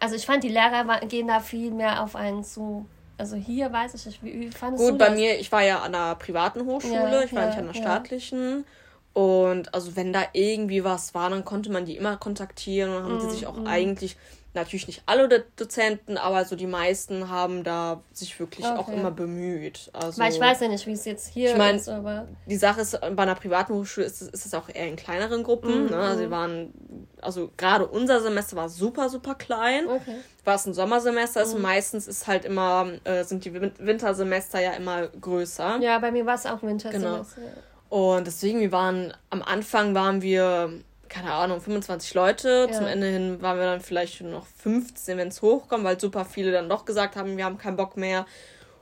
also 0.00 0.14
ich 0.14 0.26
fand, 0.26 0.44
die 0.44 0.48
Lehrer 0.48 1.00
gehen 1.06 1.28
da 1.28 1.40
viel 1.40 1.70
mehr 1.70 2.02
auf 2.02 2.16
einen 2.16 2.44
zu. 2.44 2.86
Also 3.16 3.36
hier 3.36 3.72
weiß 3.72 3.94
ich 3.94 4.06
nicht, 4.06 4.22
wie, 4.22 4.40
wie 4.40 4.50
fandest 4.50 4.84
Gut, 4.84 4.94
du 4.94 4.98
das? 4.98 5.08
bei 5.08 5.14
mir, 5.14 5.38
ich 5.40 5.50
war 5.50 5.62
ja 5.62 5.80
an 5.80 5.94
einer 5.94 6.14
privaten 6.14 6.64
Hochschule, 6.64 6.94
ja, 6.94 7.22
ich 7.22 7.34
war 7.34 7.42
ja, 7.42 7.48
nicht 7.48 7.58
an 7.58 7.64
einer 7.64 7.74
staatlichen. 7.74 8.64
Und 9.12 9.74
also 9.74 9.96
wenn 9.96 10.12
da 10.12 10.22
irgendwie 10.32 10.84
was 10.84 11.14
war, 11.14 11.28
dann 11.30 11.44
konnte 11.44 11.72
man 11.72 11.84
die 11.84 11.96
immer 11.96 12.16
kontaktieren 12.16 12.94
und 12.94 13.02
haben 13.02 13.16
mm, 13.16 13.20
die 13.20 13.30
sich 13.30 13.46
auch 13.48 13.56
mm. 13.56 13.66
eigentlich 13.66 14.16
natürlich 14.54 14.86
nicht 14.86 15.02
alle 15.06 15.28
Dozenten, 15.56 16.16
aber 16.16 16.44
so 16.44 16.56
die 16.56 16.66
meisten 16.66 17.28
haben 17.28 17.64
da 17.64 18.02
sich 18.12 18.38
wirklich 18.40 18.66
okay. 18.66 18.78
auch 18.78 18.88
immer 18.88 19.10
bemüht. 19.10 19.90
Also, 19.92 20.20
Weil 20.20 20.32
ich 20.32 20.40
weiß 20.40 20.60
ja 20.60 20.68
nicht, 20.68 20.86
wie 20.86 20.92
es 20.92 21.04
jetzt 21.04 21.28
hier 21.28 21.52
ich 21.52 21.56
mein, 21.56 21.76
ist, 21.76 21.88
aber. 21.88 22.28
Die 22.46 22.56
Sache 22.56 22.80
ist, 22.80 22.98
bei 23.00 23.22
einer 23.22 23.34
privaten 23.34 23.74
Hochschule 23.74 24.06
ist 24.06 24.22
es, 24.22 24.28
ist 24.28 24.46
es 24.46 24.54
auch 24.54 24.68
eher 24.68 24.88
in 24.88 24.96
kleineren 24.96 25.42
Gruppen. 25.42 25.84
Mhm. 25.84 25.90
Ne? 25.90 25.96
Also 25.96 26.20
wir 26.20 26.30
waren, 26.30 26.72
also 27.20 27.50
gerade 27.56 27.86
unser 27.86 28.20
Semester 28.20 28.56
war 28.56 28.68
super, 28.68 29.08
super 29.08 29.34
klein. 29.34 29.86
Okay. 29.86 30.16
Was 30.44 30.66
ein 30.66 30.74
Sommersemester 30.74 31.42
ist 31.42 31.50
mhm. 31.50 31.56
und 31.56 31.62
meistens 31.62 32.08
ist 32.08 32.26
halt 32.26 32.44
immer, 32.44 32.88
äh, 33.04 33.24
sind 33.24 33.44
die 33.44 33.52
Wintersemester 33.54 34.60
ja 34.60 34.72
immer 34.72 35.08
größer. 35.08 35.78
Ja, 35.80 35.98
bei 35.98 36.10
mir 36.10 36.24
war 36.26 36.34
es 36.34 36.46
auch 36.46 36.62
Wintersemester. 36.62 37.40
Genau. 37.40 37.52
Und 37.90 38.26
deswegen, 38.26 38.60
wir 38.60 38.72
waren, 38.72 39.14
am 39.30 39.42
Anfang 39.42 39.94
waren 39.94 40.20
wir 40.20 40.72
keine 41.08 41.32
Ahnung, 41.32 41.60
25 41.60 42.14
Leute. 42.14 42.66
Ja. 42.68 42.76
Zum 42.76 42.86
Ende 42.86 43.06
hin 43.06 43.42
waren 43.42 43.58
wir 43.58 43.64
dann 43.64 43.80
vielleicht 43.80 44.20
noch 44.22 44.46
15, 44.46 45.16
wenn 45.18 45.28
es 45.28 45.42
hochkommt, 45.42 45.84
weil 45.84 45.98
super 45.98 46.24
viele 46.24 46.52
dann 46.52 46.68
doch 46.68 46.84
gesagt 46.84 47.16
haben, 47.16 47.36
wir 47.36 47.44
haben 47.44 47.58
keinen 47.58 47.76
Bock 47.76 47.96
mehr. 47.96 48.26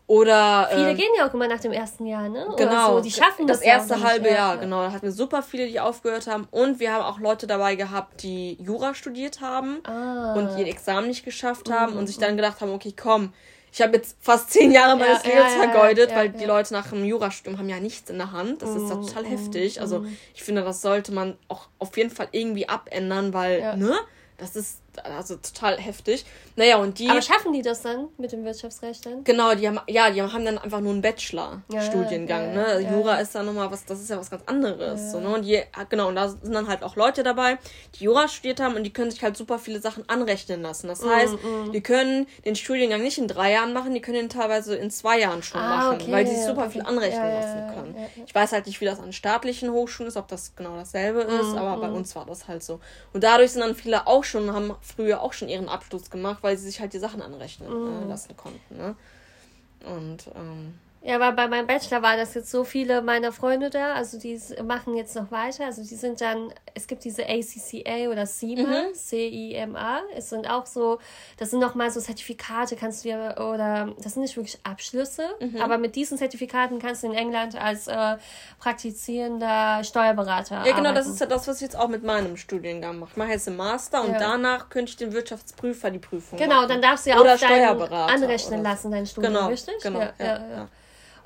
Oder. 0.09 0.69
Viele 0.71 0.91
äh, 0.91 0.95
gehen 0.95 1.11
ja 1.19 1.29
auch 1.29 1.35
immer 1.35 1.49
nach 1.49 1.59
dem 1.59 1.73
ersten 1.73 2.07
Jahr, 2.07 2.29
ne? 2.29 2.47
Genau. 2.57 2.97
So. 2.97 3.01
Die 3.01 3.11
schaffen 3.11 3.47
das. 3.47 3.59
Das 3.59 3.67
erste 3.67 4.03
halbe 4.03 4.29
Jahr, 4.29 4.55
ja. 4.55 4.61
genau. 4.61 4.83
Da 4.83 4.93
hatten 4.93 5.03
wir 5.03 5.13
super 5.13 5.43
viele, 5.43 5.67
die 5.67 5.81
aufgehört 5.81 6.29
haben. 6.29 6.47
Und 6.51 6.79
wir 6.79 6.93
haben 6.93 7.03
auch 7.03 7.19
Leute 7.19 7.47
dabei 7.47 7.75
gehabt, 7.75 8.23
die 8.23 8.55
Jura 8.63 8.95
studiert 8.95 9.41
haben 9.41 9.81
ah. 9.85 10.35
und 10.35 10.57
ihr 10.59 10.67
Examen 10.69 11.09
nicht 11.09 11.25
geschafft 11.25 11.71
haben 11.71 11.95
mhm. 11.95 11.99
und 11.99 12.07
sich 12.07 12.19
dann 12.19 12.37
gedacht 12.37 12.61
haben, 12.61 12.73
okay, 12.73 12.95
komm, 12.97 13.33
ich 13.77 13.83
habe 13.83 13.95
jetzt 13.95 14.17
fast 14.23 14.51
zehn 14.53 14.73
Jahre 14.73 14.97
meines 14.97 15.23
ja, 15.23 15.29
Lebens 15.29 15.53
ja, 15.53 15.71
vergeudet, 15.71 16.11
ja, 16.11 16.17
weil 16.17 16.31
die 16.31 16.47
Leute 16.47 16.73
nach 16.73 16.89
dem 16.89 17.05
Jurastudium 17.05 17.59
haben 17.59 17.69
ja 17.69 17.79
nichts 17.79 18.09
in 18.09 18.17
der 18.17 18.33
Hand. 18.33 18.63
Das 18.63 18.71
mm, 18.71 18.77
ist 18.79 18.89
total 18.89 19.25
mm, 19.25 19.27
heftig. 19.27 19.83
Also 19.83 20.01
mm. 20.01 20.17
ich 20.35 20.43
finde, 20.43 20.63
das 20.63 20.81
sollte 20.81 21.13
man 21.13 21.37
auch 21.49 21.69
auf 21.79 21.95
jeden 21.99 22.09
Fall 22.09 22.29
irgendwie 22.33 22.71
abändern, 22.71 23.35
weil, 23.35 23.77
ne? 23.77 23.95
Das 24.39 24.57
ist 24.57 24.81
also 25.05 25.37
total 25.37 25.79
heftig. 25.79 26.25
Naja, 26.57 26.77
und 26.79 26.99
die. 26.99 27.09
Aber 27.11 27.23
schaffen 27.23 27.53
die 27.53 27.63
das 27.63 27.83
dann 27.83 28.09
mit 28.17 28.33
dem 28.33 28.45
Wirtschaftsrecht 28.45 29.05
dann? 29.07 29.25
Genau, 29.25 29.55
die 29.55 29.69
haben, 29.69 29.81
ja, 29.89 30.11
die 30.11 30.23
haben 30.23 30.45
dann 30.45 30.59
einfach 30.59 30.81
nur 30.81 30.93
einen 30.93 31.03
Bachelor-Studiengang, 31.03 32.55
ja, 32.55 32.69
ja, 32.69 32.79
ne? 32.79 32.83
Ja, 32.83 32.93
Jura 32.93 33.17
ist 33.17 33.35
dann 33.35 33.47
nochmal 33.47 33.71
was, 33.71 33.85
das 33.85 34.01
ist 34.01 34.11
ja 34.11 34.19
was 34.19 34.31
ganz 34.31 34.43
anderes. 34.47 35.13
So, 35.13 35.21
ne? 35.21 35.29
Und 35.35 35.43
die, 35.43 35.61
genau, 35.91 36.09
und 36.09 36.17
da 36.17 36.29
sind 36.29 36.53
dann 36.53 36.69
halt 36.69 36.83
auch 36.83 36.97
Leute 36.97 37.23
dabei, 37.23 37.59
die 37.95 38.05
Jura 38.05 38.29
studiert 38.29 38.61
haben 38.61 38.75
und 38.75 38.85
die 38.85 38.93
können 38.93 39.11
sich 39.11 39.23
halt 39.23 39.37
super 39.37 39.59
viele 39.59 39.81
Sachen 39.81 40.09
anrechnen 40.09 40.63
lassen. 40.63 40.89
Das 40.89 41.05
heißt, 41.05 41.35
mm, 41.35 41.69
mm. 41.69 41.73
die 41.73 41.81
können 41.83 42.27
den 42.45 42.57
Studiengang 42.57 43.03
nicht 43.03 43.19
in 43.19 43.29
drei 43.29 43.53
Jahren 43.53 43.73
machen, 43.73 43.95
die 43.95 44.01
können 44.01 44.19
ihn 44.19 44.29
teilweise 44.29 44.77
in 44.77 44.91
zwei 44.91 45.21
Jahren 45.21 45.43
schon 45.43 45.61
ah, 45.61 45.77
machen, 45.77 46.01
okay, 46.01 46.13
weil 46.13 46.27
sie 46.27 46.37
sich 46.37 46.45
super 46.45 46.71
viel 46.71 46.83
anrechnen 46.83 47.33
lassen 47.33 47.75
können. 47.75 47.97
Ich 48.27 48.35
weiß 48.35 48.53
halt 48.53 48.67
nicht, 48.67 48.81
wie 48.81 48.85
das 48.85 49.01
an 49.01 49.13
staatlichen 49.13 49.71
Hochschulen 49.71 50.09
ist, 50.09 50.17
ob 50.17 50.29
das 50.29 50.55
genau 50.57 50.77
dasselbe 50.77 51.21
ist, 51.21 51.53
mm, 51.53 51.59
aber 51.59 51.81
bei 51.81 51.89
mm. 51.89 51.97
uns 51.97 52.17
war 52.17 52.25
das 52.27 52.49
halt 52.49 52.63
so. 52.63 52.81
Und 53.13 53.25
dadurch 53.25 53.53
sind 53.53 53.61
dann 53.61 53.75
viele 53.75 54.07
auch 54.07 54.25
schon, 54.25 54.53
haben 54.53 54.75
früher 54.87 55.23
auch 55.23 55.33
schon 55.33 55.49
ihren 55.49 55.69
Abschluss 55.69 56.11
gemacht, 56.11 56.39
weil 56.43 56.57
sie 56.57 56.67
sich 56.67 56.81
halt 56.81 56.93
die 56.93 56.99
Sachen 56.99 57.23
anrechnen 57.23 57.69
mm. 57.69 58.03
äh, 58.05 58.09
lassen 58.09 58.37
konnten. 58.37 58.77
Ne? 58.77 58.97
Und 59.85 60.31
ähm, 60.35 60.75
ja, 61.07 61.15
aber 61.15 61.31
bei 61.31 61.47
meinem 61.47 61.69
Bachelor 61.69 62.03
waren 62.03 62.19
das 62.19 62.35
jetzt 62.35 62.51
so 62.51 62.65
viele 62.65 63.01
meiner 63.01 63.31
Freunde 63.31 63.71
da, 63.71 63.95
also 63.95 64.19
die 64.19 64.41
machen 64.65 64.97
jetzt 64.97 65.15
noch 65.15 65.31
weiter. 65.31 65.67
Also 65.67 65.85
die 65.85 65.95
sind 65.95 66.21
dann, 66.21 66.53
es 66.75 66.89
gibt 66.89 67.05
diese 67.05 67.23
ACCA 67.23 68.11
oder 68.11 68.27
CIMA, 68.27 68.89
mhm. 68.89 68.95
C-I-M-A. 68.95 70.01
Es 70.17 70.31
sind 70.31 70.51
auch 70.51 70.67
so, 70.67 70.99
das 71.37 71.51
sind 71.51 71.61
nochmal 71.61 71.93
so 71.93 72.01
Zertifikate, 72.01 72.75
kannst 72.75 73.05
du 73.05 73.11
ja, 73.11 73.39
oder 73.39 73.95
das 74.03 74.15
sind 74.15 74.23
nicht 74.23 74.37
wirklich 74.37 74.59
Abschlüsse, 74.65 75.29
mhm. 75.39 75.61
aber 75.61 75.79
mit 75.79 75.95
diesen 75.95 76.19
Zertifikaten 76.19 76.81
kannst 76.81 77.05
du 77.05 77.07
in 77.07 77.15
England 77.15 77.55
als 77.55 77.87
äh, 77.87 78.17
praktizierender 78.59 79.85
Steuerberater. 79.85 80.57
Ja, 80.57 80.63
genau, 80.65 80.89
arbeiten. 80.89 80.95
das 80.97 81.07
ist 81.07 81.21
ja 81.21 81.27
das, 81.27 81.47
was 81.47 81.57
ich 81.57 81.63
jetzt 81.63 81.79
auch 81.79 81.89
mit 81.89 82.03
meinem 82.03 82.37
Studiengang 82.37 82.99
mache. 82.99 83.11
Ich 83.13 83.17
mache 83.17 83.31
jetzt 83.31 83.47
einen 83.47 83.59
Master 83.59 84.03
und 84.03 84.11
ja. 84.11 84.19
danach 84.19 84.71
könnte 84.71 84.91
ich 84.91 84.97
den 84.97 85.13
Wirtschaftsprüfer 85.13 85.93
die 85.93 86.01
Prüfung 86.01 86.37
genau, 86.37 86.57
machen. 86.57 86.67
Genau, 86.67 86.81
dann 86.81 86.83
darfst 86.83 87.07
du 87.07 87.11
ja 87.11 87.21
auch 87.21 87.39
dein, 87.39 87.93
anrechnen 87.93 88.65
lassen, 88.65 88.91
dein 88.91 89.07
Studium, 89.07 89.35
genau, 89.35 89.47
richtig? 89.47 89.75
Genau, 89.81 90.01
ja, 90.01 90.13
ja, 90.19 90.27
ja. 90.27 90.69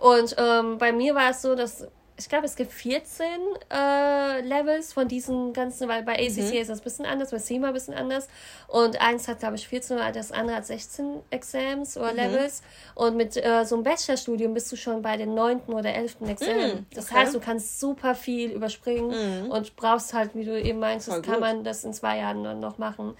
Und 0.00 0.34
ähm, 0.38 0.78
bei 0.78 0.92
mir 0.92 1.14
war 1.14 1.30
es 1.30 1.42
so, 1.42 1.54
dass 1.54 1.86
ich 2.20 2.28
glaube, 2.28 2.44
es 2.44 2.54
gibt 2.54 2.70
14 2.70 3.26
äh, 3.72 4.40
Levels 4.42 4.92
von 4.92 5.08
diesen 5.08 5.54
ganzen, 5.54 5.88
weil 5.88 6.02
bei 6.02 6.14
ACC 6.14 6.52
mhm. 6.52 6.58
ist 6.58 6.68
das 6.68 6.80
ein 6.80 6.84
bisschen 6.84 7.06
anders, 7.06 7.30
bei 7.30 7.38
CIMA 7.38 7.68
ein 7.68 7.72
bisschen 7.72 7.94
anders. 7.94 8.28
Und 8.68 9.00
eins 9.00 9.26
hat, 9.26 9.40
glaube 9.40 9.56
ich, 9.56 9.66
14 9.66 9.96
oder 9.96 10.12
das 10.12 10.30
andere 10.30 10.56
hat 10.56 10.66
16 10.66 11.20
Exams 11.30 11.96
oder 11.96 12.12
mhm. 12.12 12.18
Levels. 12.18 12.62
Und 12.94 13.16
mit 13.16 13.36
äh, 13.38 13.64
so 13.64 13.74
einem 13.74 13.84
Bachelorstudium 13.84 14.52
bist 14.52 14.70
du 14.70 14.76
schon 14.76 15.00
bei 15.00 15.16
den 15.16 15.34
9. 15.34 15.60
oder 15.68 15.94
11. 15.94 16.16
Examen. 16.26 16.56
Mhm. 16.56 16.70
Okay. 16.70 16.84
Das 16.94 17.10
heißt, 17.10 17.34
du 17.34 17.40
kannst 17.40 17.80
super 17.80 18.14
viel 18.14 18.50
überspringen 18.50 19.44
mhm. 19.44 19.50
und 19.50 19.74
brauchst 19.76 20.12
halt, 20.12 20.34
wie 20.34 20.44
du 20.44 20.60
eben 20.60 20.78
meinst, 20.78 21.10
kann 21.22 21.40
man 21.40 21.64
das 21.64 21.84
in 21.84 21.94
zwei 21.94 22.18
Jahren 22.18 22.44
dann 22.44 22.60
noch 22.60 22.76
machen. 22.76 23.16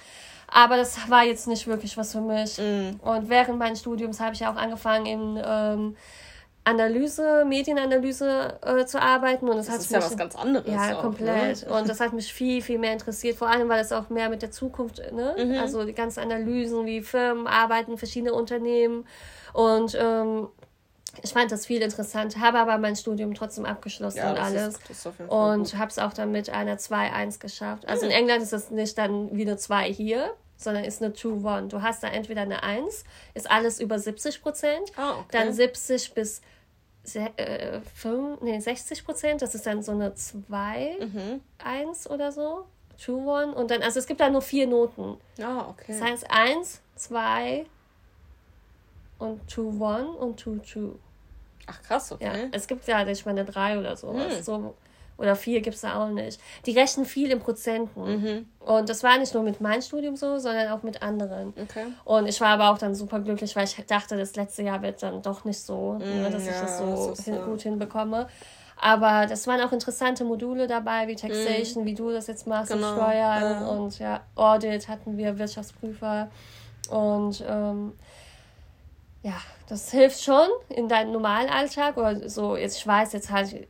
Aber 0.46 0.76
das 0.76 1.08
war 1.08 1.24
jetzt 1.24 1.48
nicht 1.48 1.66
wirklich 1.66 1.96
was 1.96 2.12
für 2.12 2.20
mich. 2.20 2.58
Mhm. 2.58 3.00
Und 3.00 3.30
während 3.30 3.58
meines 3.58 3.80
Studiums 3.80 4.20
habe 4.20 4.34
ich 4.34 4.40
ja 4.40 4.52
auch 4.52 4.56
angefangen 4.56 5.06
in 5.06 5.42
ähm, 5.42 5.96
Analyse, 6.64 7.44
Medienanalyse 7.46 8.58
äh, 8.62 8.84
zu 8.84 9.00
arbeiten. 9.00 9.48
Und 9.48 9.56
das, 9.56 9.66
das 9.66 9.74
hat 9.74 9.80
ist 9.82 9.90
mich, 9.90 10.00
ja 10.00 10.06
was 10.06 10.16
ganz 10.16 10.36
anderes. 10.36 10.70
Ja, 10.70 10.96
auch, 10.96 11.02
komplett. 11.02 11.66
Ne? 11.66 11.72
Und 11.72 11.88
das 11.88 12.00
hat 12.00 12.12
mich 12.12 12.32
viel, 12.32 12.62
viel 12.62 12.78
mehr 12.78 12.92
interessiert. 12.92 13.36
Vor 13.36 13.48
allem, 13.48 13.68
weil 13.68 13.80
es 13.80 13.92
auch 13.92 14.10
mehr 14.10 14.28
mit 14.28 14.42
der 14.42 14.50
Zukunft, 14.50 14.98
ne? 15.12 15.34
Mhm. 15.38 15.58
Also 15.58 15.84
die 15.84 15.94
ganzen 15.94 16.20
Analysen, 16.20 16.86
wie 16.86 17.00
Firmen 17.02 17.46
arbeiten, 17.46 17.96
verschiedene 17.96 18.34
Unternehmen. 18.34 19.06
Und 19.52 19.96
ähm, 19.98 20.48
ich 21.22 21.32
fand 21.32 21.50
das 21.50 21.66
viel 21.66 21.82
interessant, 21.82 22.38
habe 22.38 22.58
aber 22.58 22.78
mein 22.78 22.94
Studium 22.94 23.34
trotzdem 23.34 23.64
abgeschlossen 23.64 24.18
ja, 24.18 24.30
und 24.30 24.38
alles. 24.38 24.78
Ist, 24.88 25.08
und 25.28 25.76
habe 25.76 25.90
es 25.90 25.98
auch 25.98 26.12
dann 26.12 26.30
mit 26.30 26.50
einer 26.50 26.76
2-1 26.76 27.40
geschafft. 27.40 27.88
Also 27.88 28.04
mhm. 28.04 28.12
in 28.12 28.18
England 28.18 28.42
ist 28.42 28.52
es 28.52 28.70
nicht 28.70 28.96
dann 28.96 29.36
wie 29.36 29.42
eine 29.42 29.56
2 29.56 29.92
hier, 29.92 30.30
sondern 30.60 30.84
ist 30.84 31.02
eine 31.02 31.12
2-1. 31.14 31.68
Du 31.68 31.82
hast 31.82 32.02
da 32.02 32.08
entweder 32.08 32.42
eine 32.42 32.62
1, 32.62 33.04
ist 33.34 33.50
alles 33.50 33.80
über 33.80 33.98
70 33.98 34.42
Prozent, 34.42 34.92
oh, 34.96 35.20
okay. 35.20 35.28
dann 35.32 35.52
70 35.52 36.14
bis 36.14 36.42
äh, 37.14 37.80
5, 37.96 38.40
nee, 38.42 38.60
60 38.60 39.04
Prozent, 39.04 39.42
das 39.42 39.54
ist 39.54 39.66
dann 39.66 39.82
so 39.82 39.92
eine 39.92 40.14
2, 40.14 40.96
mhm. 41.00 41.40
1 41.58 42.10
oder 42.10 42.30
so. 42.30 42.66
2, 42.98 43.44
1 43.44 43.56
und 43.56 43.70
dann, 43.70 43.82
also 43.82 43.98
es 43.98 44.06
gibt 44.06 44.20
da 44.20 44.28
nur 44.28 44.42
vier 44.42 44.66
Noten. 44.66 45.16
Ah, 45.42 45.66
oh, 45.66 45.70
okay. 45.70 45.86
Das 45.88 46.02
heißt 46.02 46.30
1, 46.30 46.80
2 46.96 47.64
und 49.18 49.50
2, 49.50 49.62
1 49.62 50.16
und 50.18 50.40
2, 50.40 50.58
2. 50.62 50.80
Ach 51.66 51.82
krass, 51.82 52.12
okay. 52.12 52.24
Ja, 52.24 52.48
es 52.52 52.66
gibt 52.66 52.86
ja 52.86 53.04
nicht 53.04 53.24
mal 53.24 53.32
eine 53.32 53.44
3 53.44 53.78
oder 53.78 53.96
so. 53.96 54.12
Hm. 54.12 54.42
so 54.42 54.74
oder 55.20 55.36
vier 55.36 55.60
gibt 55.60 55.76
es 55.76 55.82
da 55.82 56.02
auch 56.02 56.08
nicht. 56.08 56.40
Die 56.66 56.72
rechnen 56.72 57.04
viel 57.04 57.30
in 57.30 57.38
Prozenten. 57.38 58.02
Mhm. 58.02 58.46
Und 58.60 58.88
das 58.88 59.02
war 59.02 59.18
nicht 59.18 59.34
nur 59.34 59.42
mit 59.42 59.60
meinem 59.60 59.82
Studium 59.82 60.16
so, 60.16 60.38
sondern 60.38 60.68
auch 60.68 60.82
mit 60.82 61.02
anderen. 61.02 61.52
Okay. 61.60 61.86
Und 62.04 62.26
ich 62.26 62.40
war 62.40 62.48
aber 62.48 62.70
auch 62.70 62.78
dann 62.78 62.94
super 62.94 63.20
glücklich, 63.20 63.54
weil 63.54 63.64
ich 63.64 63.76
dachte, 63.86 64.16
das 64.16 64.34
letzte 64.36 64.62
Jahr 64.62 64.80
wird 64.82 65.02
dann 65.02 65.22
doch 65.22 65.44
nicht 65.44 65.60
so, 65.60 65.98
mhm, 66.00 66.22
ne, 66.22 66.30
dass 66.30 66.46
ja, 66.46 66.52
ich 66.52 66.60
das 66.60 66.78
so 66.78 67.14
hin, 67.22 67.34
so. 67.34 67.50
gut 67.50 67.62
hinbekomme. 67.62 68.28
Aber 68.82 69.26
das 69.26 69.46
waren 69.46 69.60
auch 69.60 69.72
interessante 69.72 70.24
Module 70.24 70.66
dabei, 70.66 71.06
wie 71.06 71.14
Taxation, 71.14 71.84
mhm. 71.84 71.86
wie 71.86 71.94
du 71.94 72.10
das 72.10 72.26
jetzt 72.26 72.46
machst, 72.46 72.72
genau. 72.72 72.94
Steuern 72.94 73.42
ja. 73.42 73.66
und 73.66 73.98
ja, 73.98 74.20
Audit 74.36 74.88
hatten 74.88 75.18
wir, 75.18 75.38
Wirtschaftsprüfer. 75.38 76.30
Und 76.88 77.44
ähm, 77.46 77.92
ja, 79.22 79.34
das 79.68 79.90
hilft 79.90 80.22
schon 80.22 80.48
in 80.70 80.88
deinem 80.88 81.12
normalen 81.12 81.50
Alltag. 81.50 81.96
Oder 81.96 82.28
so, 82.28 82.56
jetzt, 82.56 82.78
ich 82.78 82.86
weiß 82.86 83.12
jetzt 83.12 83.30
halt, 83.30 83.68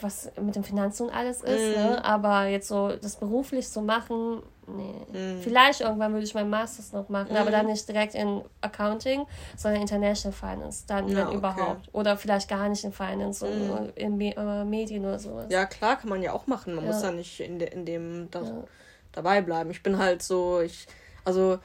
was 0.00 0.30
mit 0.40 0.56
dem 0.56 0.64
Finanzen 0.64 1.04
und 1.04 1.14
alles 1.14 1.42
ist, 1.42 1.76
mm. 1.76 1.80
ne? 1.80 1.96
Mhm. 1.98 2.04
aber 2.04 2.46
jetzt 2.46 2.68
so 2.68 2.94
das 2.96 3.16
beruflich 3.16 3.68
zu 3.68 3.80
machen, 3.80 4.42
nee. 4.66 4.94
Mm. 5.12 5.40
Vielleicht 5.40 5.80
irgendwann 5.80 6.12
würde 6.12 6.24
ich 6.24 6.34
meinen 6.34 6.50
Masters 6.50 6.92
noch 6.92 7.08
machen, 7.08 7.34
mm. 7.34 7.36
aber 7.36 7.50
dann 7.50 7.66
mhm. 7.66 7.72
nicht 7.72 7.88
direkt 7.88 8.14
in 8.14 8.42
Accounting, 8.60 9.26
sondern 9.56 9.82
International 9.82 10.36
Finance, 10.36 10.84
dann, 10.86 11.08
ja, 11.08 11.28
wenn 11.28 11.36
überhaupt. 11.36 11.88
Oder 11.92 12.16
vielleicht 12.16 12.48
gar 12.48 12.68
nicht 12.68 12.84
in 12.84 12.92
Finance 12.92 13.46
mhm. 13.46 13.70
oder 13.70 13.96
in 13.96 14.16
Me 14.16 14.36
äh, 14.36 14.64
Medien 14.64 15.04
oder 15.04 15.18
sowas. 15.18 15.46
Ja, 15.50 15.66
klar, 15.66 15.96
kann 15.96 16.08
man 16.08 16.22
ja 16.22 16.32
auch 16.32 16.46
machen. 16.46 16.74
Man 16.74 16.84
ja. 16.84 16.92
muss 16.92 17.02
ja 17.02 17.10
nicht 17.10 17.40
in, 17.40 17.58
de 17.58 17.72
in 17.72 17.84
dem 17.84 18.28
da, 18.30 18.42
ja. 18.42 18.64
dabei 19.12 19.40
bleiben. 19.40 19.70
Ich 19.70 19.82
bin 19.82 19.98
halt 19.98 20.22
so, 20.22 20.60
ich, 20.60 20.86
also 21.24 21.58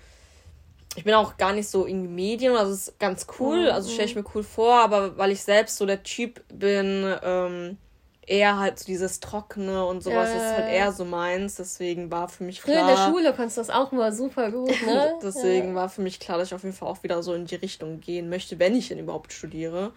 ich 0.96 1.04
bin 1.04 1.14
auch 1.14 1.38
gar 1.38 1.54
nicht 1.54 1.70
so 1.70 1.86
in 1.86 2.14
Medien, 2.14 2.56
also 2.56 2.74
ist 2.74 3.00
ganz 3.00 3.26
cool, 3.40 3.70
also 3.70 3.90
stelle 3.90 4.08
ich 4.08 4.16
mir 4.16 4.26
cool 4.36 4.44
vor, 4.44 4.80
aber 4.80 5.18
weil 5.18 5.32
ich 5.32 5.42
selbst 5.42 5.78
so 5.78 5.86
der 5.86 6.04
Typ 6.04 6.44
bin, 6.50 7.16
ähm, 7.24 7.78
eher 8.26 8.60
halt 8.60 8.80
so 8.80 8.86
dieses 8.86 9.20
Trockene 9.20 9.86
und 9.86 10.04
sowas 10.04 10.30
äh, 10.30 10.38
ist 10.38 10.58
halt 10.58 10.72
eher 10.72 10.92
so 10.92 11.06
meins. 11.06 11.56
Deswegen 11.56 12.12
war 12.12 12.30
für 12.30 12.44
mich 12.44 12.62
klar. 12.62 12.78
Früher 12.78 12.90
in 12.90 12.96
der 12.96 13.08
Schule 13.08 13.34
konntest 13.34 13.58
du 13.58 13.62
das 13.62 13.70
auch 13.70 13.92
immer 13.92 14.12
super 14.12 14.52
gut, 14.52 14.70
ne? 14.86 15.16
deswegen 15.22 15.70
ja. 15.70 15.76
war 15.76 15.90
für 15.90 16.02
mich 16.02 16.20
klar, 16.20 16.38
dass 16.38 16.50
ich 16.50 16.54
auf 16.54 16.64
jeden 16.64 16.76
Fall 16.76 16.90
auch 16.90 17.04
wieder 17.04 17.24
so 17.24 17.34
in 17.34 17.46
die 17.46 17.56
Richtung 17.56 18.00
gehen 18.00 18.30
möchte, 18.30 18.60
wenn 18.60 18.76
ich 18.76 18.90
denn 18.90 19.00
überhaupt 19.00 19.34
studiere. 19.34 19.92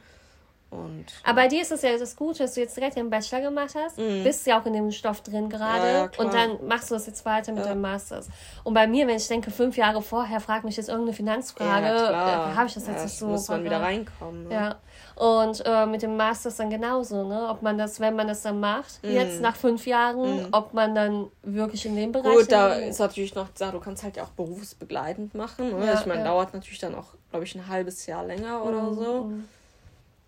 Und, 0.75 1.07
Aber 1.23 1.43
bei 1.43 1.49
dir 1.49 1.63
ist 1.63 1.73
es 1.73 1.83
ja 1.83 1.97
das 1.97 2.17
Gute, 2.17 2.39
dass 2.39 2.55
du 2.55 2.61
jetzt 2.61 2.77
direkt 2.77 2.97
den 2.97 3.11
Bachelor 3.11 3.41
gemacht 3.41 3.75
hast, 3.75 3.99
mhm. 3.99 4.25
bist 4.25 4.47
ja 4.47 4.61
auch 4.61 4.67
in 4.67 4.73
dem 4.73 4.91
Stoff 4.91 5.21
drin 5.21 5.49
gerade 5.49 5.87
ja, 5.87 5.93
ja, 6.05 6.11
und 6.19 6.35
dann 6.35 6.67
machst 6.67 6.91
du 6.91 6.95
das 6.95 7.07
jetzt 7.07 7.25
weiter 7.25 7.53
mit 7.53 7.63
ja. 7.63 7.69
deinem 7.69 7.81
Masters. 7.81 8.29
Und 8.65 8.75
bei 8.75 8.87
mir, 8.87 9.07
wenn 9.07 9.17
ich 9.17 9.29
denke, 9.29 9.51
fünf 9.51 9.77
Jahre 9.77 10.03
vorher 10.03 10.41
fragt 10.41 10.65
mich 10.65 10.77
jetzt 10.77 10.89
irgendeine 10.89 11.15
Finanzfrage, 11.15 11.87
ja, 11.87 12.55
habe 12.55 12.67
ich 12.67 12.75
das 12.75 12.87
jetzt 12.87 13.05
nicht 13.05 13.19
so. 13.19 13.27
Muss 13.27 13.49
man 13.49 13.65
wieder 13.65 13.81
reinkommen. 13.81 14.49
Ne? 14.49 14.55
Ja. 14.55 14.77
Und 15.17 15.63
äh, 15.65 15.87
mit 15.87 16.03
dem 16.03 16.17
Masters 16.17 16.57
dann 16.57 16.71
genauso, 16.71 17.29
ne? 17.29 17.49
Ob 17.49 17.63
man 17.63 17.79
das, 17.79 18.01
wenn 18.01 18.17
man 18.17 18.27
das 18.27 18.43
dann 18.43 18.59
macht, 18.59 19.03
mhm. 19.05 19.13
jetzt 19.13 19.41
nach 19.41 19.55
fünf 19.55 19.87
Jahren, 19.87 20.39
mhm. 20.39 20.49
ob 20.51 20.75
man 20.75 20.95
dann 20.95 21.27
wirklich 21.43 21.87
in 21.87 21.95
dem 21.95 22.11
Bereich. 22.11 22.35
Gut, 22.35 22.51
da 22.51 22.75
ist 22.75 22.99
natürlich 22.99 23.35
noch, 23.35 23.49
du 23.51 23.81
kannst 23.81 24.03
halt 24.03 24.17
ja 24.17 24.25
auch 24.25 24.31
berufsbegleitend 24.31 25.35
machen. 25.35 25.79
Ne? 25.79 25.95
ich 25.95 26.07
meine, 26.07 26.25
dauert 26.25 26.53
natürlich 26.53 26.81
dann 26.81 26.97
auch, 26.97 27.15
glaube 27.31 27.45
ich, 27.45 27.55
ein 27.55 27.69
halbes 27.69 28.07
Jahr 28.07 28.25
länger 28.25 28.65
oder 28.65 28.83
mhm, 28.83 28.95
so. 28.95 29.31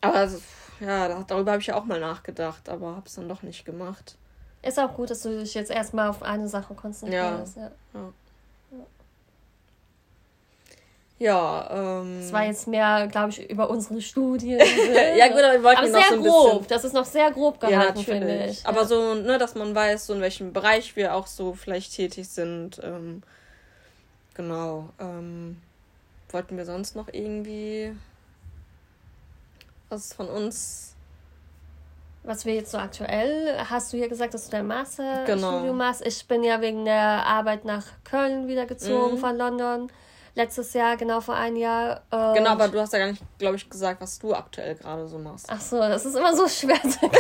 Aber 0.09 0.31
ja, 0.81 1.25
darüber 1.27 1.53
habe 1.53 1.61
ich 1.61 1.69
ja 1.69 1.77
auch 1.77 1.85
mal 1.85 2.01
nachgedacht, 2.01 2.69
aber 2.69 2.97
habe 2.97 3.07
es 3.07 3.15
dann 3.15 3.29
doch 3.29 3.43
nicht 3.43 3.65
gemacht. 3.65 4.17
Ist 4.63 4.79
auch 4.79 4.95
gut, 4.95 5.11
dass 5.11 5.23
du 5.23 5.39
dich 5.39 5.55
jetzt 5.55 5.71
erstmal 5.71 6.09
auf 6.09 6.23
eine 6.23 6.49
Sache 6.49 6.75
konzentrierst. 6.75 7.57
Ja. 7.57 7.63
ja. 7.63 7.71
ja. 7.95 8.13
Ja, 11.19 12.01
ähm. 12.03 12.21
Das 12.21 12.33
war 12.33 12.45
jetzt 12.45 12.67
mehr, 12.67 13.07
glaube 13.07 13.31
ich, 13.31 13.49
über 13.49 13.71
unsere 13.71 14.03
Studien. 14.03 14.59
ja, 15.17 15.29
gut, 15.29 15.39
aber 15.39 15.53
wir 15.55 15.63
wollten 15.63 15.79
aber 15.79 15.89
noch 15.89 15.99
sehr 15.99 16.09
so 16.09 16.15
ein 16.15 16.23
grob. 16.23 16.53
Bisschen, 16.59 16.69
das 16.69 16.85
ist 16.85 16.93
noch 16.93 17.07
sehr 17.07 17.31
grob 17.31 17.59
gehalten, 17.59 17.99
ja, 17.99 18.05
finde 18.05 18.47
ich. 18.47 18.67
Aber 18.67 18.83
ja. 18.83 18.87
so, 18.87 19.15
ne, 19.15 19.39
dass 19.39 19.55
man 19.55 19.75
weiß, 19.75 20.07
so 20.07 20.15
in 20.15 20.21
welchem 20.21 20.53
Bereich 20.53 20.95
wir 20.95 21.15
auch 21.15 21.27
so 21.27 21.55
vielleicht 21.55 21.95
tätig 21.95 22.29
sind. 22.29 22.81
Ähm, 22.85 23.23
genau. 24.35 24.91
Ähm, 25.01 25.57
wollten 26.31 26.59
wir 26.59 26.67
sonst 26.67 26.97
noch 26.97 27.09
irgendwie 27.11 27.97
was 29.89 30.13
von 30.13 30.29
uns. 30.29 30.95
Was 32.23 32.45
wir 32.45 32.55
jetzt 32.55 32.73
so 32.73 32.79
aktuell, 32.79 33.57
hast 33.71 33.93
du 33.93 33.97
ja 33.97 34.09
gesagt, 34.09 34.35
dass 34.35 34.47
du 34.47 34.51
dein 34.51 34.67
Masterstudium 34.67 35.63
genau. 35.63 35.73
machst. 35.73 36.05
Ich 36.05 36.27
bin 36.27 36.43
ja 36.43 36.61
wegen 36.61 36.85
der 36.85 37.25
Arbeit 37.25 37.65
nach 37.65 37.85
Köln 38.03 38.49
wieder 38.49 38.67
gezogen 38.67 39.15
mhm. 39.15 39.19
von 39.19 39.37
London. 39.37 39.93
Letztes 40.37 40.75
Jahr, 40.75 40.97
genau 40.97 41.21
vor 41.21 41.35
einem 41.35 41.57
Jahr. 41.57 42.03
Äh, 42.13 42.35
genau, 42.35 42.51
aber 42.51 42.69
du 42.69 42.79
hast 42.79 42.93
ja 42.93 43.01
gar 43.01 43.09
nicht, 43.09 43.23
glaube 43.39 43.57
ich, 43.57 43.69
gesagt, 43.69 44.01
was 44.03 44.19
du 44.19 44.35
aktuell 44.35 44.75
gerade 44.75 45.09
so 45.09 45.19
machst. 45.19 45.47
Ach 45.49 45.61
so, 45.61 45.79
das 45.79 46.05
ist 46.05 46.15
immer 46.15 46.37
so 46.37 46.47
schwer 46.47 46.81
zu 46.83 47.01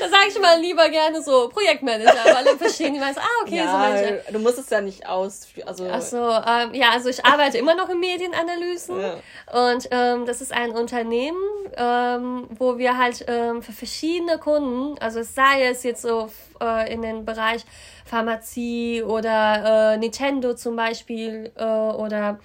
da 0.00 0.08
sage 0.08 0.28
ich 0.28 0.40
mal 0.40 0.58
lieber 0.60 0.88
gerne 0.88 1.20
so 1.20 1.48
Projektmanager, 1.48 2.32
weil 2.32 2.44
dann 2.44 2.58
verstehen 2.58 2.94
die 2.94 3.00
meisten, 3.00 3.20
ah, 3.20 3.42
okay, 3.42 3.56
ja, 3.56 3.66
so 3.66 3.76
manche. 3.76 4.22
Du 4.32 4.38
musst 4.38 4.58
es 4.58 4.70
ja 4.70 4.80
nicht 4.80 5.04
aus. 5.06 5.48
Also 5.66 5.88
Ach 5.90 6.00
so, 6.00 6.16
ähm, 6.16 6.72
ja, 6.74 6.90
also 6.92 7.08
ich 7.08 7.24
arbeite 7.24 7.58
immer 7.58 7.74
noch 7.74 7.88
in 7.88 7.98
Medienanalysen 7.98 9.00
ja. 9.00 9.16
und 9.52 9.88
ähm, 9.90 10.26
das 10.26 10.40
ist 10.40 10.52
ein 10.52 10.70
Unternehmen, 10.70 11.42
ähm, 11.76 12.46
wo 12.50 12.78
wir 12.78 12.98
halt 12.98 13.24
ähm, 13.26 13.62
für 13.62 13.72
verschiedene 13.72 14.38
Kunden, 14.38 14.96
also 15.00 15.24
sei 15.24 15.66
es 15.66 15.82
jetzt 15.82 16.02
so 16.02 16.30
äh, 16.60 16.92
in 16.92 17.02
den 17.02 17.24
Bereich 17.24 17.64
Pharmazie 18.06 19.02
oder 19.02 19.94
äh, 19.94 19.98
Nintendo 19.98 20.54
zum 20.54 20.76
Beispiel 20.76 21.52
äh, 21.56 21.64
oder 21.64 22.38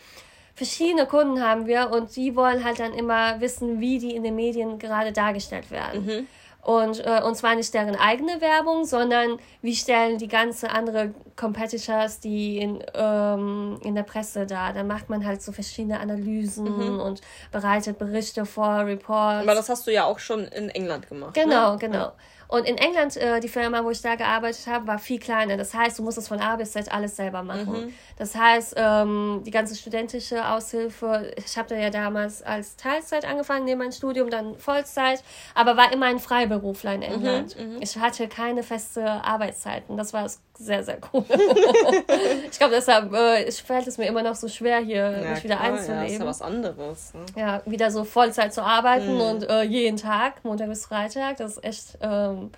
verschiedene 0.56 1.06
Kunden 1.06 1.42
haben 1.42 1.66
wir 1.66 1.92
und 1.92 2.16
die 2.16 2.36
wollen 2.36 2.64
halt 2.64 2.80
dann 2.80 2.94
immer 2.94 3.40
wissen, 3.40 3.80
wie 3.80 4.00
die 4.00 4.16
in 4.16 4.24
den 4.24 4.36
Medien 4.36 4.80
gerade 4.80 5.12
dargestellt 5.12 5.72
werden. 5.72 6.06
Mhm. 6.06 6.28
Und, 6.64 7.04
äh, 7.04 7.22
und 7.24 7.36
zwar 7.36 7.56
nicht 7.56 7.74
deren 7.74 7.96
eigene 7.96 8.40
Werbung, 8.40 8.86
sondern 8.86 9.40
wie 9.64 9.76
stellen 9.76 10.20
die 10.20 10.28
ganze 10.28 10.70
andere 10.70 11.12
Competitors 11.36 12.20
die 12.20 12.60
in, 12.60 12.84
ähm, 12.94 13.80
in 13.84 13.96
der 13.96 14.04
Presse 14.04 14.46
da. 14.46 14.72
Dann 14.72 14.86
macht 14.86 15.10
man 15.10 15.26
halt 15.26 15.42
so 15.42 15.52
verschiedene 15.52 16.00
Analysen 16.00 16.66
mhm. 16.66 17.00
und 17.00 17.22
bereitet 17.52 17.98
Berichte 17.98 18.46
vor, 18.46 18.86
Reports. 18.86 19.42
Aber 19.42 19.56
das 19.56 19.70
hast 19.70 19.88
du 19.88 19.92
ja 19.92 20.06
auch 20.06 20.20
schon 20.20 20.46
in 20.46 20.70
England 20.70 21.10
gemacht. 21.10 21.34
Genau, 21.34 21.72
ne? 21.72 21.78
genau. 21.80 21.98
Ja. 21.98 22.14
Und 22.52 22.66
in 22.68 22.78
England, 22.78 23.16
äh, 23.16 23.40
die 23.40 23.48
Firma, 23.48 23.82
wo 23.86 23.92
ich 23.92 24.02
da 24.02 24.16
gearbeitet 24.16 24.68
habe, 24.68 24.86
war 24.86 25.00
viel 25.00 25.20
kleiner. 25.20 25.56
Das 25.56 25.74
heißt, 25.74 25.98
du 25.98 26.04
musst 26.04 26.18
es 26.18 26.28
von 26.28 26.42
A 26.42 26.58
bis 26.58 26.74
Z 26.74 26.92
alles 26.92 27.16
selber 27.16 27.44
machen. 27.44 27.86
Mhm. 27.86 27.94
Das 28.18 28.36
heißt, 28.36 28.74
ähm, 28.76 29.42
die 29.46 29.52
ganze 29.52 29.74
studentische 29.74 30.46
Aushilfe, 30.46 31.32
ich 31.38 31.58
habe 31.58 31.70
da 31.70 31.76
ja 31.78 31.90
damals 31.90 32.44
als 32.44 32.76
Teilzeit 32.76 33.24
angefangen, 33.24 33.64
neben 33.64 33.80
meinem 33.80 33.94
Studium, 33.94 34.30
dann 34.30 34.58
Vollzeit, 34.58 35.24
aber 35.56 35.78
war 35.78 35.94
immer 35.94 36.08
ein 36.08 36.20
Freiberufler 36.20 36.96
in 36.96 37.00
mhm, 37.00 37.06
England. 37.06 37.56
Mhm, 37.58 37.78
ich 37.80 37.98
hatte 37.98 38.28
keine 38.28 38.64
feste 38.64 39.06
Arbeitszeiten. 39.06 39.96
Das 39.96 40.12
war 40.12 40.26
sehr, 40.66 40.84
sehr 40.84 40.98
cool. 41.12 41.26
ich 42.52 42.58
glaube, 42.58 42.76
deshalb 42.76 43.14
äh, 43.14 43.52
fällt 43.52 43.88
es 43.88 43.98
mir 43.98 44.06
immer 44.06 44.24
noch 44.24 44.36
so 44.36 44.48
schwer, 44.48 44.80
hier 44.80 45.12
ja, 45.12 45.30
mich 45.32 45.44
wieder 45.44 45.58
klar, 45.58 45.74
einzuleben. 45.74 46.04
Ja, 46.04 46.12
ist 46.12 46.20
ja 46.20 46.26
was 46.26 46.42
anderes. 46.42 47.14
Ne? 47.14 47.26
Ja, 47.36 47.62
wieder 47.66 47.92
so 47.92 48.04
Vollzeit 48.04 48.54
zu 48.54 48.64
arbeiten 48.64 49.16
mhm. 49.16 49.22
und 49.22 49.50
äh, 49.50 49.64
jeden 49.64 49.98
Tag, 49.98 50.44
Montag 50.44 50.70
bis 50.70 50.86
Freitag, 50.86 51.38
das 51.38 51.58
ist 51.58 51.64
echt. 51.64 51.98
Ähm, 52.02 52.52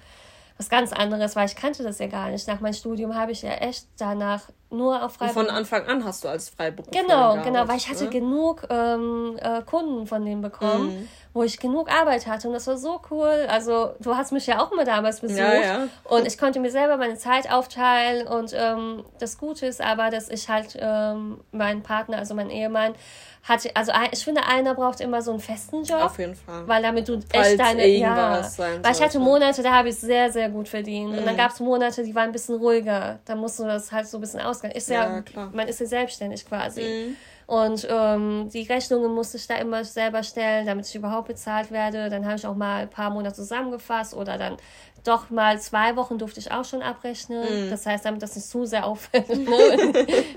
was 0.57 0.69
ganz 0.69 0.93
anderes, 0.93 1.35
weil 1.35 1.47
ich 1.47 1.55
kannte 1.55 1.83
das 1.83 1.99
ja 1.99 2.07
gar 2.07 2.29
nicht. 2.29 2.47
Nach 2.47 2.59
meinem 2.59 2.73
Studium 2.73 3.15
habe 3.15 3.31
ich 3.31 3.41
ja 3.41 3.51
echt 3.51 3.87
danach 3.97 4.49
nur 4.69 5.03
auf 5.03 5.13
Freiberuf. 5.13 5.33
Von 5.33 5.49
Anfang 5.49 5.85
an 5.85 6.03
hast 6.03 6.23
du 6.23 6.27
als 6.27 6.49
Freiberufler 6.49 7.01
Genau, 7.01 7.41
genau, 7.43 7.67
weil 7.67 7.77
ich 7.77 7.89
hatte 7.89 8.05
ne? 8.05 8.09
genug 8.09 8.65
ähm, 8.69 9.37
äh, 9.39 9.61
Kunden 9.61 10.07
von 10.07 10.25
denen 10.25 10.41
bekommen, 10.41 11.01
mhm. 11.01 11.07
wo 11.33 11.43
ich 11.43 11.59
genug 11.59 11.91
Arbeit 11.91 12.27
hatte 12.27 12.47
und 12.47 12.53
das 12.53 12.67
war 12.67 12.77
so 12.77 12.99
cool. 13.11 13.47
Also 13.49 13.93
du 13.99 14.15
hast 14.15 14.31
mich 14.31 14.47
ja 14.47 14.63
auch 14.63 14.71
immer 14.71 14.83
damals 14.83 15.21
besucht 15.21 15.39
ja, 15.39 15.53
ja. 15.53 15.87
und 16.05 16.25
ich 16.25 16.37
konnte 16.37 16.59
mir 16.59 16.71
selber 16.71 16.97
meine 16.97 17.17
Zeit 17.17 17.51
aufteilen 17.51 18.27
und 18.27 18.51
ähm, 18.53 19.03
das 19.19 19.37
Gute 19.37 19.65
ist 19.67 19.81
aber, 19.81 20.09
dass 20.09 20.29
ich 20.29 20.49
halt 20.49 20.75
ähm, 20.79 21.41
meinen 21.51 21.83
Partner, 21.83 22.17
also 22.17 22.33
meinen 22.33 22.49
Ehemann, 22.49 22.95
hatte, 23.43 23.75
also 23.75 23.91
ich 24.11 24.23
finde, 24.23 24.45
einer 24.45 24.73
braucht 24.73 25.01
immer 25.01 25.21
so 25.21 25.31
einen 25.31 25.41
festen 25.41 25.83
Job. 25.83 26.01
Auf 26.01 26.17
jeden 26.17 26.35
Fall. 26.35 26.65
Weil 26.65 26.81
damit 26.81 27.09
du 27.09 27.19
Falls 27.29 27.49
echt 27.49 27.59
deine, 27.59 27.85
ja, 27.87 28.41
weil 28.57 28.91
ich 28.91 29.01
hatte 29.01 29.19
Monate, 29.19 29.61
da 29.61 29.73
habe 29.73 29.89
ich 29.89 29.95
sehr, 29.95 30.31
sehr 30.31 30.49
gut 30.49 30.69
verdient. 30.69 31.11
Mhm. 31.11 31.17
Und 31.17 31.25
dann 31.25 31.35
mhm. 31.35 31.39
gab 31.39 31.51
es 31.51 31.59
Monate, 31.59 32.03
die 32.03 32.15
waren 32.15 32.27
ein 32.27 32.31
bisschen 32.31 32.55
ruhiger. 32.55 33.19
Da 33.25 33.35
musst 33.35 33.59
du 33.59 33.65
das 33.65 33.91
halt 33.91 34.07
so 34.07 34.17
ein 34.17 34.21
bisschen 34.21 34.39
ausgehen. 34.39 34.71
Ist 34.71 34.89
ja, 34.89 35.15
ja 35.15 35.21
klar. 35.21 35.49
man 35.53 35.67
ist 35.67 35.81
ja 35.81 35.85
selbstständig 35.85 36.45
quasi. 36.45 36.81
Mhm. 36.81 37.15
Und 37.45 37.85
ähm, 37.89 38.49
die 38.53 38.63
Rechnungen 38.63 39.13
musste 39.13 39.35
ich 39.35 39.45
da 39.45 39.55
immer 39.55 39.83
selber 39.83 40.23
stellen, 40.23 40.65
damit 40.65 40.87
ich 40.87 40.95
überhaupt 40.95 41.27
bezahlt 41.27 41.71
werde. 41.71 42.09
Dann 42.09 42.25
habe 42.25 42.37
ich 42.37 42.47
auch 42.47 42.55
mal 42.55 42.83
ein 42.83 42.89
paar 42.89 43.09
Monate 43.09 43.35
zusammengefasst 43.35 44.13
oder 44.13 44.37
dann 44.37 44.55
doch 45.03 45.29
mal 45.29 45.59
zwei 45.59 45.95
Wochen 45.95 46.17
durfte 46.17 46.39
ich 46.39 46.51
auch 46.51 46.65
schon 46.65 46.81
abrechnen. 46.81 47.67
Mm. 47.67 47.69
Das 47.69 47.85
heißt, 47.85 48.05
damit 48.05 48.21
das 48.21 48.35
nicht 48.35 48.47
zu 48.47 48.65
sehr 48.65 48.85
auffällt. 48.85 49.29
Ne? 49.43 49.49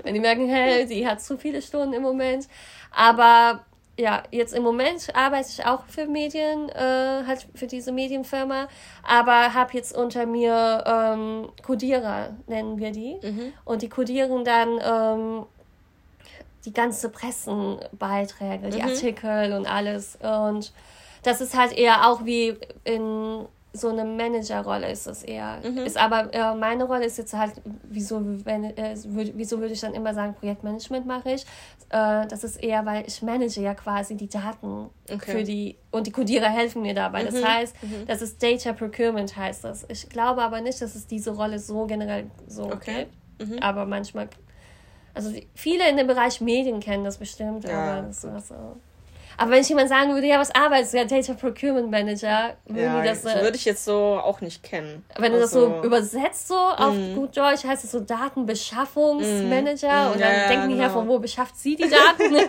wenn, 0.03 0.13
die 0.13 0.19
merken, 0.19 0.47
hey, 0.49 0.85
die 0.85 1.07
hat 1.07 1.21
zu 1.21 1.37
viele 1.37 1.61
Stunden 1.61 1.93
im 1.93 2.01
Moment. 2.01 2.47
Aber 2.91 3.61
ja, 3.97 4.23
jetzt 4.31 4.53
im 4.53 4.63
Moment 4.63 5.15
arbeite 5.15 5.49
ich 5.49 5.65
auch 5.65 5.85
für 5.87 6.05
Medien, 6.05 6.69
äh, 6.69 7.23
halt 7.25 7.47
für 7.55 7.67
diese 7.67 7.91
Medienfirma, 7.91 8.67
aber 9.03 9.53
habe 9.53 9.73
jetzt 9.73 9.97
unter 9.97 10.25
mir 10.25 10.83
ähm, 10.85 11.49
Codierer, 11.65 12.29
nennen 12.47 12.77
wir 12.77 12.91
die. 12.91 13.17
Mhm. 13.21 13.53
Und 13.65 13.81
die 13.81 13.89
codieren 13.89 14.43
dann 14.43 14.79
ähm, 14.83 15.45
die 16.65 16.73
ganze 16.73 17.09
Pressenbeiträge, 17.09 18.69
die 18.69 18.81
mhm. 18.81 18.89
Artikel 18.89 19.53
und 19.53 19.65
alles. 19.65 20.17
Und 20.21 20.73
das 21.23 21.41
ist 21.41 21.57
halt 21.57 21.73
eher 21.73 22.07
auch 22.07 22.23
wie 22.25 22.55
in 22.83 23.47
so 23.73 23.89
eine 23.89 24.05
Managerrolle 24.05 24.89
ist 24.89 25.07
es 25.07 25.23
eher. 25.23 25.59
Mhm. 25.63 25.79
Ist 25.79 25.97
aber 25.97 26.33
äh, 26.33 26.55
meine 26.55 26.85
Rolle 26.85 27.05
ist 27.05 27.17
jetzt 27.17 27.33
halt, 27.33 27.53
wieso, 27.83 28.21
wenn, 28.45 28.63
äh, 28.77 28.95
würd, 29.05 29.33
wieso 29.35 29.59
würde 29.59 29.73
ich 29.73 29.81
dann 29.81 29.93
immer 29.93 30.13
sagen, 30.13 30.33
Projektmanagement 30.33 31.05
mache 31.05 31.33
ich? 31.33 31.43
Äh, 31.89 32.27
das 32.27 32.43
ist 32.43 32.57
eher, 32.57 32.85
weil 32.85 33.05
ich 33.07 33.21
manage 33.21 33.61
ja 33.61 33.73
quasi 33.75 34.15
die 34.15 34.27
Daten 34.27 34.89
okay. 35.11 35.31
für 35.31 35.43
die 35.43 35.77
und 35.91 36.07
die 36.07 36.11
Codierer 36.11 36.49
helfen 36.49 36.81
mir 36.81 36.93
dabei. 36.93 37.23
Mhm. 37.23 37.27
Das 37.27 37.43
heißt, 37.43 37.83
mhm. 37.83 38.07
das 38.07 38.21
ist 38.21 38.41
Data 38.41 38.73
Procurement 38.73 39.35
heißt 39.35 39.63
das. 39.63 39.85
Ich 39.89 40.09
glaube 40.09 40.41
aber 40.41 40.61
nicht, 40.61 40.81
dass 40.81 40.95
es 40.95 41.07
diese 41.07 41.31
Rolle 41.31 41.59
so 41.59 41.85
generell 41.85 42.29
so 42.47 42.65
okay. 42.65 43.07
gibt. 43.37 43.49
Mhm. 43.49 43.59
Aber 43.59 43.85
manchmal, 43.85 44.27
also 45.13 45.31
viele 45.53 45.87
in 45.89 45.97
dem 45.97 46.07
Bereich 46.07 46.41
Medien 46.41 46.79
kennen 46.79 47.03
das 47.03 47.17
bestimmt, 47.17 47.63
ja, 47.65 47.99
aber 47.99 48.07
das 48.07 48.23
war 48.23 48.39
so. 48.39 48.77
Aber 49.37 49.51
wenn 49.51 49.61
ich 49.61 49.69
jemand 49.69 49.87
sagen 49.87 50.13
würde, 50.13 50.25
ja, 50.25 50.39
was 50.39 50.53
arbeitest 50.53 50.93
du? 50.93 50.97
Ja, 50.97 51.05
Data 51.05 51.33
Procurement 51.33 51.91
Manager, 51.91 52.55
ja, 52.73 53.03
das, 53.03 53.23
äh, 53.23 53.41
würde 53.41 53.55
ich 53.55 53.65
jetzt 53.65 53.85
so 53.85 53.95
auch 53.95 54.41
nicht 54.41 54.63
kennen. 54.63 55.05
Wenn 55.17 55.31
du 55.31 55.39
also, 55.39 55.41
das 55.41 55.51
so 55.51 55.75
also 55.75 55.85
übersetzt, 55.85 56.47
so 56.47 56.55
auf 56.55 56.95
mm. 56.95 57.15
gut 57.15 57.37
Deutsch, 57.37 57.63
heißt 57.63 57.83
es 57.83 57.91
so 57.91 57.99
Datenbeschaffungsmanager 57.99 60.09
mm. 60.09 60.11
und 60.11 60.21
dann 60.21 60.33
ja, 60.33 60.47
denken 60.47 60.69
die 60.69 60.75
genau. 60.75 60.87
ja, 60.87 60.89
von 60.89 61.07
wo 61.07 61.19
beschafft 61.19 61.57
sie 61.57 61.75
die 61.75 61.87
Daten? 61.87 62.35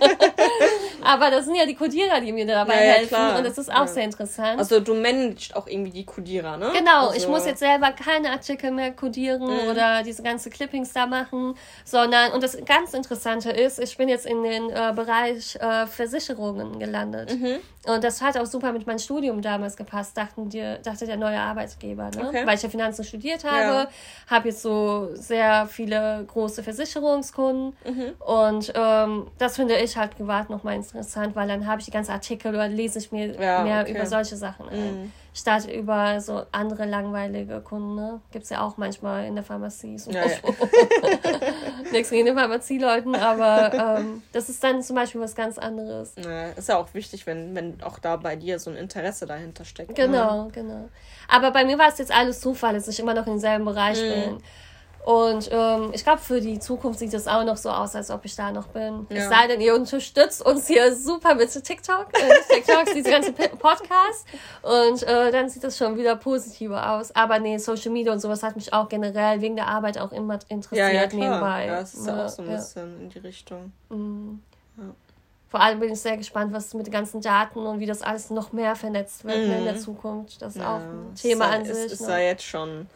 Aber 1.05 1.31
das 1.31 1.45
sind 1.45 1.57
ja 1.57 1.67
die 1.67 1.75
Codierer, 1.75 2.21
die 2.21 2.33
mir 2.33 2.47
dabei 2.47 2.75
ja, 2.75 2.93
helfen 2.93 3.09
klar. 3.09 3.39
und 3.39 3.45
das 3.45 3.59
ist 3.59 3.73
auch 3.73 3.87
sehr 3.87 4.05
interessant. 4.05 4.59
Also 4.59 4.81
du 4.81 4.95
managst 4.95 5.55
auch 5.55 5.67
irgendwie 5.67 5.91
die 5.91 6.05
Codierer, 6.05 6.57
ne? 6.57 6.73
Genau, 6.75 7.09
also. 7.09 7.19
ich 7.19 7.29
muss 7.29 7.45
jetzt 7.45 7.61
selber 7.61 7.93
keine 7.93 8.31
Artikel 8.31 8.71
mehr 8.71 8.93
codieren 8.93 9.43
mm. 9.43 9.71
oder 9.71 10.03
diese 10.03 10.23
ganze 10.23 10.49
Clippings 10.49 10.93
da 10.95 11.07
machen, 11.07 11.55
sondern, 11.85 12.33
und 12.33 12.43
das 12.43 12.57
ganz 12.65 12.95
Interessante 12.95 13.51
ist, 13.51 13.79
ich 13.79 13.97
bin 13.99 14.09
jetzt 14.09 14.25
in 14.25 14.43
den 14.43 14.71
äh, 14.71 14.93
Bereich 14.95 15.57
äh, 15.57 15.87
Versicherungen 15.87 16.78
gelandet. 16.79 17.39
Mhm. 17.39 17.57
Und 17.87 18.05
das 18.05 18.21
hat 18.21 18.37
auch 18.37 18.47
super 18.47 18.73
mit 18.73 18.87
meinem 18.87 18.99
Studium 18.99 19.41
damals 19.43 19.77
gepasst, 19.77 20.17
dachten 20.17 20.49
die, 20.49 20.63
dachte 20.83 21.07
der 21.07 21.17
neue 21.17 21.39
Arbeitgeber. 21.39 22.11
Ne? 22.11 22.29
Okay. 22.29 22.47
Weil 22.47 22.57
ich 22.57 22.63
ja 22.63 22.69
Finanzen 22.69 23.05
studiert 23.05 23.45
habe, 23.45 23.89
ja. 23.89 23.89
habe 24.29 24.49
jetzt 24.49 24.63
so 24.63 25.09
sehr 25.15 25.67
viele 25.67 26.25
große 26.27 26.63
Versicherungskunden. 26.63 27.77
Mhm. 27.85 28.13
Und 28.25 28.73
ähm, 28.75 29.27
das 29.39 29.57
finde 29.57 29.77
ich 29.77 29.97
halt 29.97 30.17
privat 30.17 30.51
nochmal 30.51 30.77
interessant, 30.77 31.35
weil 31.37 31.49
dann 31.49 31.67
habe 31.67 31.81
ich 31.81 31.87
die 31.87 31.93
ganzen 31.93 32.13
Artikel 32.13 32.55
oder 32.55 32.69
lese 32.69 32.99
ich 32.99 33.13
mir 33.13 33.41
ja, 33.41 33.63
mehr 33.63 33.83
okay. 33.83 33.93
über 33.93 34.07
solche 34.07 34.37
Sachen 34.37 34.69
ein. 34.69 35.03
Mhm 35.03 35.13
statt 35.39 35.71
über 35.71 36.21
so 36.21 36.45
andere 36.53 36.85
langweilige 36.85 37.61
Kunden. 37.61 37.95
Ne? 37.95 38.21
Gibt 38.33 38.45
es 38.45 38.51
ja 38.51 38.61
auch 38.63 38.77
manchmal 38.77 39.27
in 39.27 39.35
der 39.35 39.45
Pharmazie. 39.45 39.99
So. 39.99 40.11
Ja, 40.11 40.27
ja. 40.27 40.37
Nichts 41.93 42.11
gegen 42.11 42.27
die 42.27 42.33
Pharmazieleuten, 42.33 43.15
aber 43.15 43.99
ähm, 43.99 44.23
das 44.33 44.49
ist 44.49 44.63
dann 44.63 44.83
zum 44.83 44.97
Beispiel 44.97 45.21
was 45.21 45.35
ganz 45.35 45.59
anderes. 45.59 46.15
Ja, 46.17 46.49
ist 46.49 46.69
ja 46.69 46.77
auch 46.77 46.93
wichtig, 46.95 47.27
wenn, 47.27 47.55
wenn 47.55 47.83
auch 47.83 47.99
da 47.99 48.17
bei 48.17 48.37
dir 48.37 48.59
so 48.59 48.71
ein 48.71 48.77
Interesse 48.77 49.27
dahinter 49.27 49.65
steckt. 49.65 49.95
Genau, 49.95 50.45
ne? 50.45 50.51
genau. 50.53 50.89
Aber 51.29 51.51
bei 51.51 51.65
mir 51.65 51.79
war 51.79 51.89
es 51.89 51.99
jetzt 51.99 52.13
alles 52.13 52.41
Zufall, 52.41 52.75
dass 52.75 52.89
ich 52.89 52.99
immer 52.99 53.15
noch 53.15 53.27
im 53.27 53.39
selben 53.39 53.65
Bereich 53.65 54.03
mhm. 54.03 54.09
bin. 54.09 54.43
Und 55.09 55.49
ähm, 55.51 55.89
ich 55.95 56.05
glaube, 56.05 56.19
für 56.19 56.39
die 56.39 56.59
Zukunft 56.59 56.99
sieht 56.99 57.15
es 57.15 57.27
auch 57.27 57.43
noch 57.43 57.57
so 57.57 57.71
aus, 57.71 57.97
als 57.97 58.11
ob 58.11 58.27
ich 58.27 58.37
da 58.37 58.53
noch 58.53 58.67
bin. 58.67 59.07
Ja. 59.09 59.17
Es 59.17 59.31
sei 59.31 59.47
denn, 59.47 59.59
ihr 59.59 59.75
unterstützt 59.75 60.45
uns 60.45 60.67
hier 60.67 60.95
super 60.95 61.35
mit 61.35 61.51
TikTok, 61.51 62.09
äh, 62.13 62.55
TikToks, 62.55 62.93
diese 62.95 63.11
ganze 63.11 63.33
Podcast. 63.33 64.27
Und 64.61 65.03
äh, 65.05 65.33
dann 65.33 65.49
sieht 65.49 65.65
es 65.65 65.79
schon 65.79 65.97
wieder 65.97 66.15
positiver 66.15 66.93
aus. 66.93 67.11
Aber 67.17 67.39
nee, 67.39 67.57
Social 67.57 67.91
Media 67.91 68.13
und 68.13 68.21
sowas 68.21 68.43
hat 68.43 68.55
mich 68.55 68.71
auch 68.75 68.91
generell 68.91 69.41
wegen 69.41 69.57
der 69.57 69.69
Arbeit 69.69 69.97
auch 69.97 70.13
immer 70.13 70.41
interessiert 70.51 70.93
ja, 70.93 71.01
ja, 71.01 71.07
klar. 71.07 71.23
nebenbei. 71.23 71.67
Ja, 71.69 71.81
es 71.81 71.95
ist 71.95 72.07
ja, 72.07 72.27
auch 72.27 72.29
so 72.29 72.43
ein 72.43 72.49
bisschen 72.51 73.01
in 73.01 73.09
die 73.09 73.21
Richtung. 73.21 73.73
Mhm. 73.89 74.43
Vor 75.49 75.61
allem 75.61 75.81
bin 75.81 75.91
ich 75.91 76.01
sehr 76.01 76.19
gespannt, 76.19 76.53
was 76.53 76.75
mit 76.75 76.85
den 76.85 76.93
ganzen 76.93 77.23
Daten 77.23 77.61
und 77.61 77.81
wie 77.81 77.87
das 77.87 78.03
alles 78.03 78.29
noch 78.29 78.53
mehr 78.53 78.77
vernetzt 78.77 79.25
wird 79.25 79.39
mhm. 79.39 79.53
in 79.55 79.65
der 79.65 79.79
Zukunft. 79.79 80.43
Das 80.43 80.55
ist 80.55 80.61
auch 80.63 80.81
ein 80.81 81.15
Thema 81.15 81.47
an 81.47 81.65
sich. 81.65 81.87
Es 81.87 81.93
ist 81.93 82.03
ne? 82.03 82.11
ja 82.11 82.19
jetzt 82.19 82.45
schon 82.45 82.87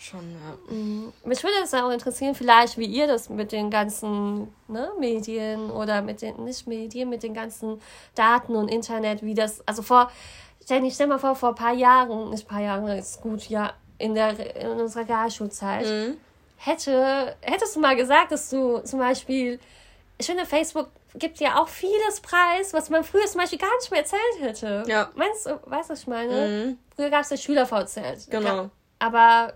Schon, 0.00 0.20
ja. 0.32 0.74
Mhm. 0.74 1.12
Mich 1.24 1.42
würde 1.42 1.56
es 1.62 1.74
auch 1.74 1.90
interessieren, 1.90 2.34
vielleicht, 2.34 2.78
wie 2.78 2.86
ihr 2.86 3.06
das 3.06 3.28
mit 3.28 3.52
den 3.52 3.68
ganzen 3.68 4.48
ne, 4.66 4.90
Medien 4.98 5.70
oder 5.70 6.00
mit 6.00 6.22
den, 6.22 6.42
nicht 6.42 6.66
Medien, 6.66 7.10
mit 7.10 7.22
den 7.22 7.34
ganzen 7.34 7.82
Daten 8.14 8.56
und 8.56 8.68
Internet, 8.68 9.22
wie 9.22 9.34
das, 9.34 9.62
also 9.68 9.82
vor, 9.82 10.10
stell, 10.64 10.90
stell 10.90 11.06
mal 11.06 11.18
vor, 11.18 11.34
vor 11.34 11.50
ein 11.50 11.54
paar 11.54 11.74
Jahren, 11.74 12.30
nicht 12.30 12.46
ein 12.46 12.48
paar 12.48 12.62
Jahren, 12.62 12.88
ist 12.88 13.20
gut, 13.20 13.50
ja, 13.50 13.74
in, 13.98 14.14
der, 14.14 14.56
in 14.56 14.80
unserer 14.80 15.06
Realschulzeit, 15.06 15.86
mhm. 15.86 16.16
hätte, 16.56 17.36
hättest 17.42 17.76
du 17.76 17.80
mal 17.80 17.94
gesagt, 17.94 18.32
dass 18.32 18.48
du 18.48 18.78
zum 18.78 19.00
Beispiel, 19.00 19.60
ich 20.16 20.24
finde, 20.24 20.46
Facebook 20.46 20.88
gibt 21.14 21.40
ja 21.40 21.60
auch 21.60 21.68
vieles 21.68 22.22
Preis, 22.22 22.72
was 22.72 22.88
man 22.88 23.04
früher 23.04 23.26
zum 23.26 23.42
Beispiel 23.42 23.58
gar 23.58 23.76
nicht 23.76 23.90
mehr 23.90 24.00
erzählt 24.00 24.40
hätte. 24.40 24.84
Ja. 24.86 25.10
Meinst 25.14 25.44
du, 25.44 25.60
weißt 25.66 25.90
du, 25.90 25.92
was 25.92 26.00
ich 26.00 26.06
meine? 26.06 26.48
Mhm. 26.48 26.78
Früher 26.96 27.10
gab 27.10 27.20
es 27.20 27.30
ja 27.30 27.36
Schüler-VZ. 27.36 28.30
Genau. 28.30 28.70
Aber 28.98 29.52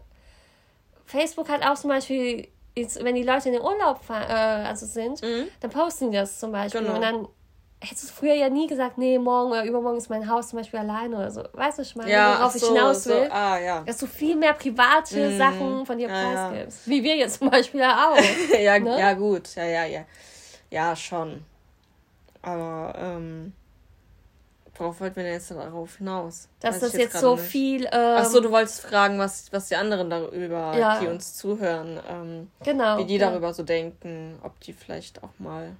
Facebook 1.07 1.49
hat 1.49 1.65
auch 1.65 1.75
zum 1.75 1.91
Beispiel, 1.91 2.49
jetzt, 2.77 3.03
wenn 3.03 3.15
die 3.15 3.23
Leute 3.23 3.49
in 3.49 3.55
den 3.55 3.63
Urlaub 3.63 4.03
fahren, 4.03 4.29
äh, 4.29 4.69
also 4.69 4.87
sind, 4.87 5.23
mhm. 5.23 5.49
dann 5.61 5.71
posten 5.71 6.11
die 6.11 6.17
das 6.17 6.39
zum 6.39 6.53
Beispiel. 6.53 6.81
Genau. 6.81 6.95
Und 6.95 7.03
dann 7.03 7.29
hättest 7.81 8.11
du 8.11 8.15
früher 8.15 8.35
ja 8.35 8.49
nie 8.49 8.67
gesagt, 8.67 8.99
nee, 8.99 9.19
morgen 9.19 9.53
oder 9.53 9.65
übermorgen 9.65 9.99
ist 9.99 10.09
mein 10.09 10.29
Haus 10.29 10.49
zum 10.49 10.59
Beispiel 10.59 10.81
alleine 10.81 11.17
oder 11.17 11.31
so. 11.31 11.43
Weißt 11.53 11.79
du, 11.79 11.83
ich 11.83 11.95
meine, 11.97 12.11
ja, 12.11 12.39
worauf 12.39 12.53
so, 12.53 12.59
ich 12.59 12.73
hinaus 12.73 13.07
will? 13.07 13.25
So, 13.27 13.33
ah, 13.33 13.59
ja. 13.59 13.81
Dass 13.83 13.99
du 13.99 14.07
viel 14.07 14.37
mehr 14.37 14.55
private 14.55 15.31
mm, 15.31 15.39
Sachen 15.39 15.87
von 15.87 15.99
dir 15.99 16.09
ja, 16.09 16.15
preisgibst. 16.15 16.87
Ja. 16.87 16.93
Wie 16.93 17.03
wir 17.03 17.17
jetzt 17.17 17.39
zum 17.39 17.51
Beispiel 17.51 17.81
ja 17.81 18.11
auch. 18.11 18.19
ja, 18.59 18.79
ne? 18.79 18.99
ja, 18.99 19.13
gut. 19.13 19.55
Ja, 19.55 19.65
ja, 19.65 19.85
ja. 19.85 20.05
Ja, 20.71 20.97
schon. 20.97 21.45
Aber, 22.43 22.95
ähm, 22.99 23.53
worauf 24.77 25.01
wollten 25.01 25.17
wir 25.17 25.25
denn 25.25 25.35
jetzt 25.35 25.51
darauf 25.51 25.97
hinaus? 25.97 26.49
Dass 26.61 26.81
das 26.81 26.93
jetzt, 26.93 27.15
jetzt 27.15 27.21
so 27.21 27.37
nicht. 27.37 27.45
viel. 27.45 27.85
Ähm, 27.93 28.19
Achso, 28.19 28.41
du 28.41 28.51
wolltest 28.51 28.81
fragen, 28.81 29.19
was, 29.19 29.53
was 29.53 29.69
die 29.69 29.77
anderen 29.77 30.11
darüber, 30.11 30.77
ja. 30.77 31.01
die 31.01 31.07
uns 31.07 31.37
zuhören, 31.37 32.01
ähm, 32.09 32.51
genau, 32.65 32.99
wie 32.99 33.05
die 33.05 33.19
darüber 33.19 33.55
so 33.55 33.63
denken, 33.63 34.39
ob 34.43 34.59
die 34.61 34.73
vielleicht 34.73 35.23
auch 35.23 35.31
mal 35.39 35.73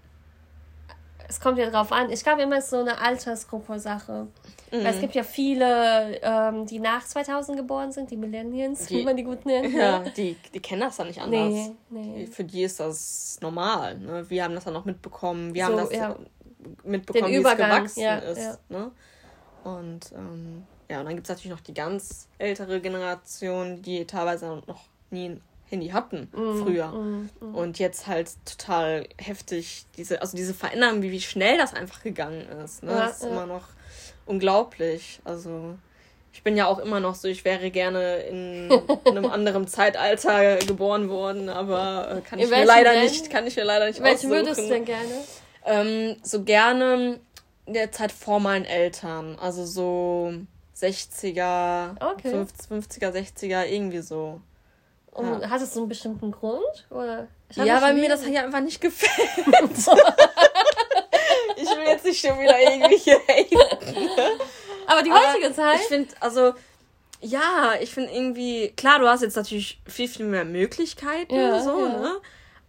es 1.29 1.41
kommt 1.41 1.59
ja 1.59 1.71
drauf 1.71 1.93
an. 1.93 2.11
Ich 2.11 2.23
glaube 2.23 2.43
immer 2.43 2.59
ist 2.59 2.71
so 2.71 2.79
eine 2.79 3.01
Altersgruppe-Sache. 3.01 4.27
Mhm. 4.71 4.77
Weil 4.77 4.87
es 4.87 5.01
gibt 5.01 5.15
ja 5.15 5.23
viele, 5.23 6.21
ähm, 6.23 6.67
die 6.67 6.79
nach 6.79 7.05
2000 7.05 7.57
geboren 7.57 7.93
sind, 7.93 8.11
die 8.11 8.17
Millennials, 8.17 8.87
die, 8.87 8.99
wie 8.99 9.05
man 9.05 9.17
die 9.17 9.25
gut 9.25 9.47
nennt. 9.47 9.75
Ja, 9.75 10.01
die, 10.17 10.37
die 10.53 10.61
kennen 10.61 10.81
das 10.81 10.97
dann 10.97 11.09
nicht 11.09 11.21
anders. 11.21 11.53
Nee, 11.53 11.73
nee. 11.91 12.27
Für 12.27 12.45
die 12.45 12.63
ist 12.63 12.81
das 12.81 13.39
normal. 13.41 13.99
Ne? 13.99 14.29
Wir 14.29 14.45
haben 14.45 14.55
das 14.55 14.65
dann 14.65 14.77
auch 14.77 14.85
mitbekommen. 14.85 15.55
Wir 15.55 15.67
so, 15.67 15.73
haben 15.73 15.79
das 15.79 15.93
ja. 15.93 16.17
Mitbekommen, 16.85 17.33
wie 17.33 17.37
es 17.37 17.57
gewachsen 17.57 18.01
ja, 18.01 18.19
ist. 18.19 18.39
Ja. 18.39 18.59
Ne? 18.69 18.91
Und 19.65 20.13
ähm, 20.13 20.65
ja, 20.91 21.01
und 21.01 21.07
dann 21.07 21.15
gibt 21.15 21.27
es 21.27 21.29
natürlich 21.31 21.57
noch 21.57 21.65
die 21.65 21.75
ganz 21.75 22.29
ältere 22.39 22.81
Generation, 22.81 23.83
die 23.83 24.07
teilweise 24.07 24.63
noch 24.67 24.85
nie 25.11 25.41
Handy 25.71 25.89
hatten 25.89 26.29
mm, 26.33 26.63
früher. 26.63 26.89
Mm, 26.89 27.31
mm. 27.41 27.55
Und 27.55 27.79
jetzt 27.79 28.07
halt 28.07 28.31
total 28.45 29.07
heftig, 29.19 29.87
diese, 29.97 30.21
also 30.21 30.37
diese 30.37 30.55
Veränderung, 30.55 31.03
wie, 31.03 31.11
wie 31.11 31.21
schnell 31.21 31.57
das 31.57 31.73
einfach 31.73 32.03
gegangen 32.03 32.47
ist. 32.65 32.83
Ne? 32.83 32.93
Ja, 32.93 33.07
das 33.07 33.23
ist 33.23 33.25
immer 33.25 33.47
noch 33.47 33.65
unglaublich. 34.27 35.21
Also 35.25 35.77
ich 36.33 36.43
bin 36.43 36.57
ja 36.57 36.67
auch 36.67 36.79
immer 36.79 37.01
noch 37.01 37.15
so, 37.15 37.29
ich 37.29 37.45
wäre 37.45 37.71
gerne 37.71 38.19
in, 38.25 38.71
in 38.71 38.91
einem 39.07 39.27
anderen 39.27 39.67
Zeitalter 39.67 40.57
geboren 40.59 41.09
worden, 41.09 41.49
aber 41.49 42.19
äh, 42.19 42.21
kann 42.21 42.39
ich 42.39 42.51
mir 42.51 42.65
leider 42.65 42.93
denn? 42.93 43.05
nicht, 43.05 43.31
kann 43.31 43.47
ich 43.47 43.57
mir 43.57 43.65
leider 43.65 43.87
nicht 43.87 44.03
Welchen 44.03 44.31
würdest 44.31 44.61
du 44.61 44.69
denn 44.69 44.85
gerne? 44.85 45.15
Ähm, 45.65 46.17
so 46.23 46.43
gerne 46.43 47.21
in 47.67 47.75
der 47.75 47.91
Zeit 47.93 48.13
vor 48.13 48.41
meinen 48.41 48.65
Eltern, 48.65 49.39
also 49.41 49.65
so 49.65 50.35
60er, 50.77 51.95
okay. 52.13 52.31
50, 52.69 53.03
er 53.03 53.15
60er, 53.15 53.65
irgendwie 53.67 54.01
so. 54.01 54.41
Und 55.13 55.43
ja. 55.43 55.49
hat 55.49 55.63
es 55.63 55.73
so 55.73 55.81
einen 55.81 55.89
bestimmten 55.89 56.33
Grund? 56.33 56.87
Oder? 56.91 57.29
Ja, 57.55 57.81
weil 57.81 57.95
mir 57.95 58.09
das 58.09 58.25
hier 58.25 58.43
einfach 58.43 58.61
nicht 58.61 58.81
gefällt. 58.81 59.13
ich 61.57 61.69
will 61.69 61.87
jetzt 61.87 62.05
nicht 62.05 62.21
schon 62.21 62.39
wieder 62.41 62.59
irgendwie 62.59 62.97
hier 62.97 63.21
haten. 63.29 63.57
Aber 64.87 65.03
die 65.03 65.13
heutige 65.13 65.47
Aber 65.47 65.55
Zeit. 65.55 65.81
Ich 65.81 65.87
finde, 65.87 66.13
also, 66.19 66.53
ja, 67.21 67.75
ich 67.81 67.95
finde 67.95 68.13
irgendwie, 68.13 68.71
klar, 68.71 68.99
du 68.99 69.09
hast 69.09 69.23
jetzt 69.23 69.37
natürlich 69.37 69.81
viel, 69.87 70.09
viel 70.09 70.27
mehr 70.27 70.45
Möglichkeiten, 70.45 71.35
ja, 71.35 71.61
so, 71.61 71.87
ja. 71.87 71.99
ne? 72.01 72.17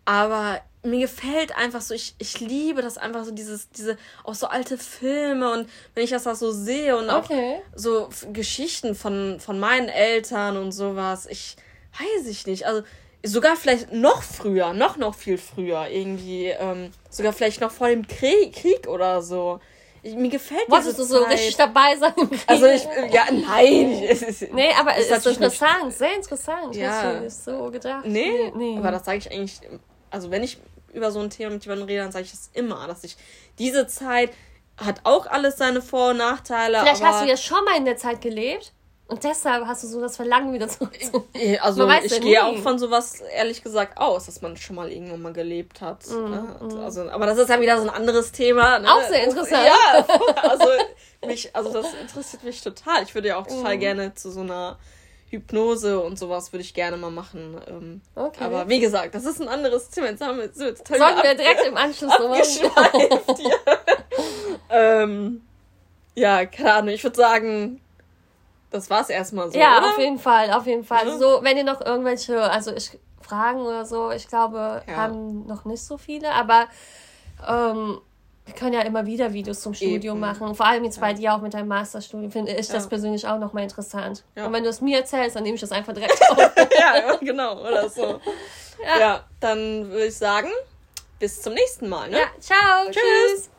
Aber 0.06 0.62
mir 0.86 1.00
gefällt 1.00 1.56
einfach 1.56 1.82
so, 1.82 1.94
ich, 1.94 2.16
ich 2.18 2.40
liebe 2.40 2.82
das 2.82 2.98
einfach 2.98 3.26
so, 3.26 3.32
dieses, 3.32 3.70
diese, 3.70 3.98
auch 4.24 4.36
so 4.36 4.48
alte 4.48 4.78
Filme 4.78 5.52
und 5.52 5.70
wenn 5.94 6.04
ich 6.04 6.12
das 6.12 6.24
da 6.24 6.36
so 6.36 6.52
sehe 6.52 6.98
und 6.98 7.10
okay. 7.10 7.58
auch 7.58 7.78
so 7.78 8.10
Geschichten 8.32 8.96
von, 8.96 9.40
von 9.40 9.60
meinen 9.60 9.90
Eltern 9.90 10.58
und 10.58 10.72
sowas, 10.72 11.26
ich, 11.26 11.58
weiß 12.00 12.28
ich 12.28 12.46
nicht. 12.48 12.66
Also 12.66 12.84
sogar 13.24 13.56
vielleicht 13.56 13.92
noch 13.92 14.22
früher, 14.22 14.74
noch, 14.74 14.98
noch 14.98 15.16
viel 15.16 15.38
früher 15.38 15.88
irgendwie. 15.90 16.48
Ähm, 16.48 16.92
sogar 17.10 17.34
vielleicht 17.34 17.62
noch 17.62 17.72
vor 17.72 17.88
dem 17.88 18.08
Krieg, 18.08 18.54
Krieg 18.54 18.88
oder 18.88 19.22
so. 19.22 19.60
Ich, 20.04 20.14
mir 20.14 20.30
gefällt 20.30 20.70
Wolltest 20.70 21.00
diese 21.00 21.10
du 21.10 21.18
so 21.20 21.24
richtig 21.24 21.58
dabei 21.58 21.96
sein? 21.98 22.14
Also 22.46 22.68
ich, 22.68 22.84
ja, 23.12 23.24
nein. 23.32 24.04
Es 24.08 24.22
ist, 24.22 24.54
nee, 24.54 24.70
aber 24.80 24.96
es 24.96 25.10
ist, 25.10 25.18
ist 25.18 25.26
interessant, 25.26 25.94
sehr 25.94 26.16
interessant. 26.16 26.76
Ja. 26.76 27.24
Ich 27.24 27.34
so 27.34 27.72
gedacht. 27.72 28.06
Nee, 28.06 28.52
nee. 28.56 28.78
aber 28.78 28.92
das 28.92 29.06
sage 29.06 29.18
ich 29.18 29.32
eigentlich, 29.32 29.60
also 30.12 30.30
wenn 30.30 30.44
ich 30.44 30.60
über 30.96 31.12
so 31.12 31.20
ein 31.20 31.30
Thema 31.30 31.52
mit 31.52 31.64
jemandem 31.66 31.88
rede, 31.88 32.02
dann 32.02 32.12
sage 32.12 32.26
ich 32.26 32.32
das 32.32 32.50
immer, 32.54 32.88
dass 32.88 33.04
ich 33.04 33.18
diese 33.60 33.88
Zeit 33.88 34.32
hat 34.78 35.02
auch 35.04 35.26
alles 35.28 35.58
seine 35.58 35.82
Vor- 35.82 36.12
und 36.12 36.18
Nachteile. 36.18 36.80
Vielleicht 36.80 37.04
hast 37.04 37.24
du 37.24 37.28
ja 37.28 37.38
schon 37.38 37.64
mal 37.64 37.78
in 37.78 37.86
der 37.86 37.98
Zeit 37.98 38.22
gelebt 38.22 38.74
und 39.08 39.24
deshalb 39.24 39.68
hast 39.68 39.84
du 39.84 39.88
so 39.88 40.02
das 40.02 40.16
Verlangen 40.16 40.52
wieder 40.52 40.68
zurück. 40.68 40.98
Also 41.62 41.88
ich 41.90 42.22
gehe 42.22 42.44
auch 42.44 42.58
von 42.58 42.80
sowas 42.80 43.22
ehrlich 43.22 43.62
gesagt 43.62 43.98
aus, 43.98 44.26
dass 44.26 44.42
man 44.42 44.58
schon 44.58 44.76
mal 44.76 44.92
irgendwann 44.92 45.22
mal 45.22 45.34
gelebt 45.34 45.82
hat. 45.82 46.08
Mm, 46.10 46.30
ne? 46.30 46.60
mm. 46.60 46.80
Also, 46.80 47.10
aber 47.10 47.28
das 47.28 47.38
ist 47.38 47.50
ja 47.50 47.62
wieder 47.62 47.78
so 47.78 47.84
ein 47.84 47.90
anderes 47.90 48.32
Thema. 48.32 48.80
Ne? 48.80 48.92
Auch 48.92 49.04
sehr 49.04 49.24
interessant. 49.24 49.64
Ja, 49.64 50.06
also 50.50 50.66
mich, 51.26 51.56
also 51.56 51.72
das 51.72 51.94
interessiert 52.02 52.44
mich 52.44 52.62
total. 52.62 53.04
Ich 53.04 53.14
würde 53.14 53.28
ja 53.28 53.38
auch 53.38 53.46
total 53.46 53.78
mm. 53.78 53.80
gerne 53.80 54.16
zu 54.16 54.32
so 54.32 54.42
einer 54.42 54.80
Hypnose 55.36 56.00
und 56.00 56.20
sowas 56.20 56.52
würde 56.52 56.62
ich 56.62 56.74
gerne 56.74 56.98
mal 56.98 57.12
machen. 57.12 57.58
Ähm, 57.68 58.02
okay. 58.16 58.44
Aber 58.44 58.70
wie 58.70 58.80
gesagt, 58.80 59.16
das 59.16 59.26
ist 59.26 59.42
ein 59.42 59.48
anderes 59.48 59.90
Thema. 59.90 60.08
Jetzt 60.08 60.22
haben 60.22 60.38
wir, 60.38 60.50
so, 60.54 60.66
jetzt 60.66 60.88
Sollten 60.88 61.24
wir 61.24 61.36
direkt 61.36 61.66
im 61.66 61.78
Anschluss 61.78 62.14
nochmal. 62.20 62.42
ähm, 64.70 65.42
ja, 66.16 66.46
keine 66.46 66.74
Ahnung. 66.74 66.90
Ich 66.90 67.04
würde 67.04 67.18
sagen, 67.18 67.82
das 68.72 68.90
war's 68.90 69.10
erstmal 69.10 69.52
so. 69.52 69.58
Ja, 69.58 69.78
oder? 69.78 69.90
auf 69.90 70.00
jeden 70.00 70.20
Fall, 70.20 70.52
auf 70.52 70.66
jeden 70.66 70.84
Fall. 70.84 71.08
Ja. 71.08 71.18
So, 71.18 71.40
wenn 71.42 71.58
ihr 71.58 71.64
noch 71.64 71.82
irgendwelche, 71.82 72.42
also 72.42 72.74
ich 72.74 72.98
Fragen 73.22 73.62
oder 73.62 73.86
so, 73.86 74.12
ich 74.12 74.28
glaube, 74.28 74.84
ja. 74.88 74.96
haben 74.96 75.48
noch 75.48 75.66
nicht 75.66 75.84
so 75.84 75.98
viele, 75.98 76.32
aber 76.32 76.68
ähm, 77.48 78.00
wir 78.46 78.54
können 78.54 78.74
ja 78.74 78.82
immer 78.82 79.06
wieder 79.06 79.34
Videos 79.34 79.62
zum 79.62 79.74
Studium 79.74 80.18
Eben. 80.18 80.20
machen. 80.20 80.56
Vor 80.56 80.66
allem 80.66 80.84
jetzt 80.84 81.02
bei 81.02 81.14
dir 81.14 81.34
auch 81.34 81.42
mit 81.42 81.54
deinem 81.54 81.68
Masterstudium 81.68 82.32
finde 82.32 82.54
ich 82.54 82.68
das 82.68 82.88
persönlich 82.88 83.28
auch 83.28 83.40
nochmal 83.40 83.64
interessant. 83.64 84.24
Und 84.36 84.54
wenn 84.54 84.64
du 84.64 84.70
es 84.70 84.82
mir 84.82 85.00
erzählst, 85.00 85.36
dann 85.36 85.44
nehme 85.44 85.56
ich 85.56 85.62
das 85.62 85.72
einfach 85.72 85.94
direkt 85.94 86.22
auf. 86.30 86.38
ja, 86.80 87.16
genau, 87.18 87.60
oder 87.62 87.90
so. 87.90 88.20
Ja, 89.00 89.24
dann 89.40 89.90
würde 89.90 90.06
ich 90.08 90.18
sagen, 90.18 90.50
bis 91.20 91.42
zum 91.42 91.54
nächsten 91.54 91.90
Mal. 91.90 92.10
Ne? 92.10 92.18
Ja, 92.18 92.28
ciao. 92.40 92.86
Tschüss. 92.86 92.96
tschüss. 92.96 93.50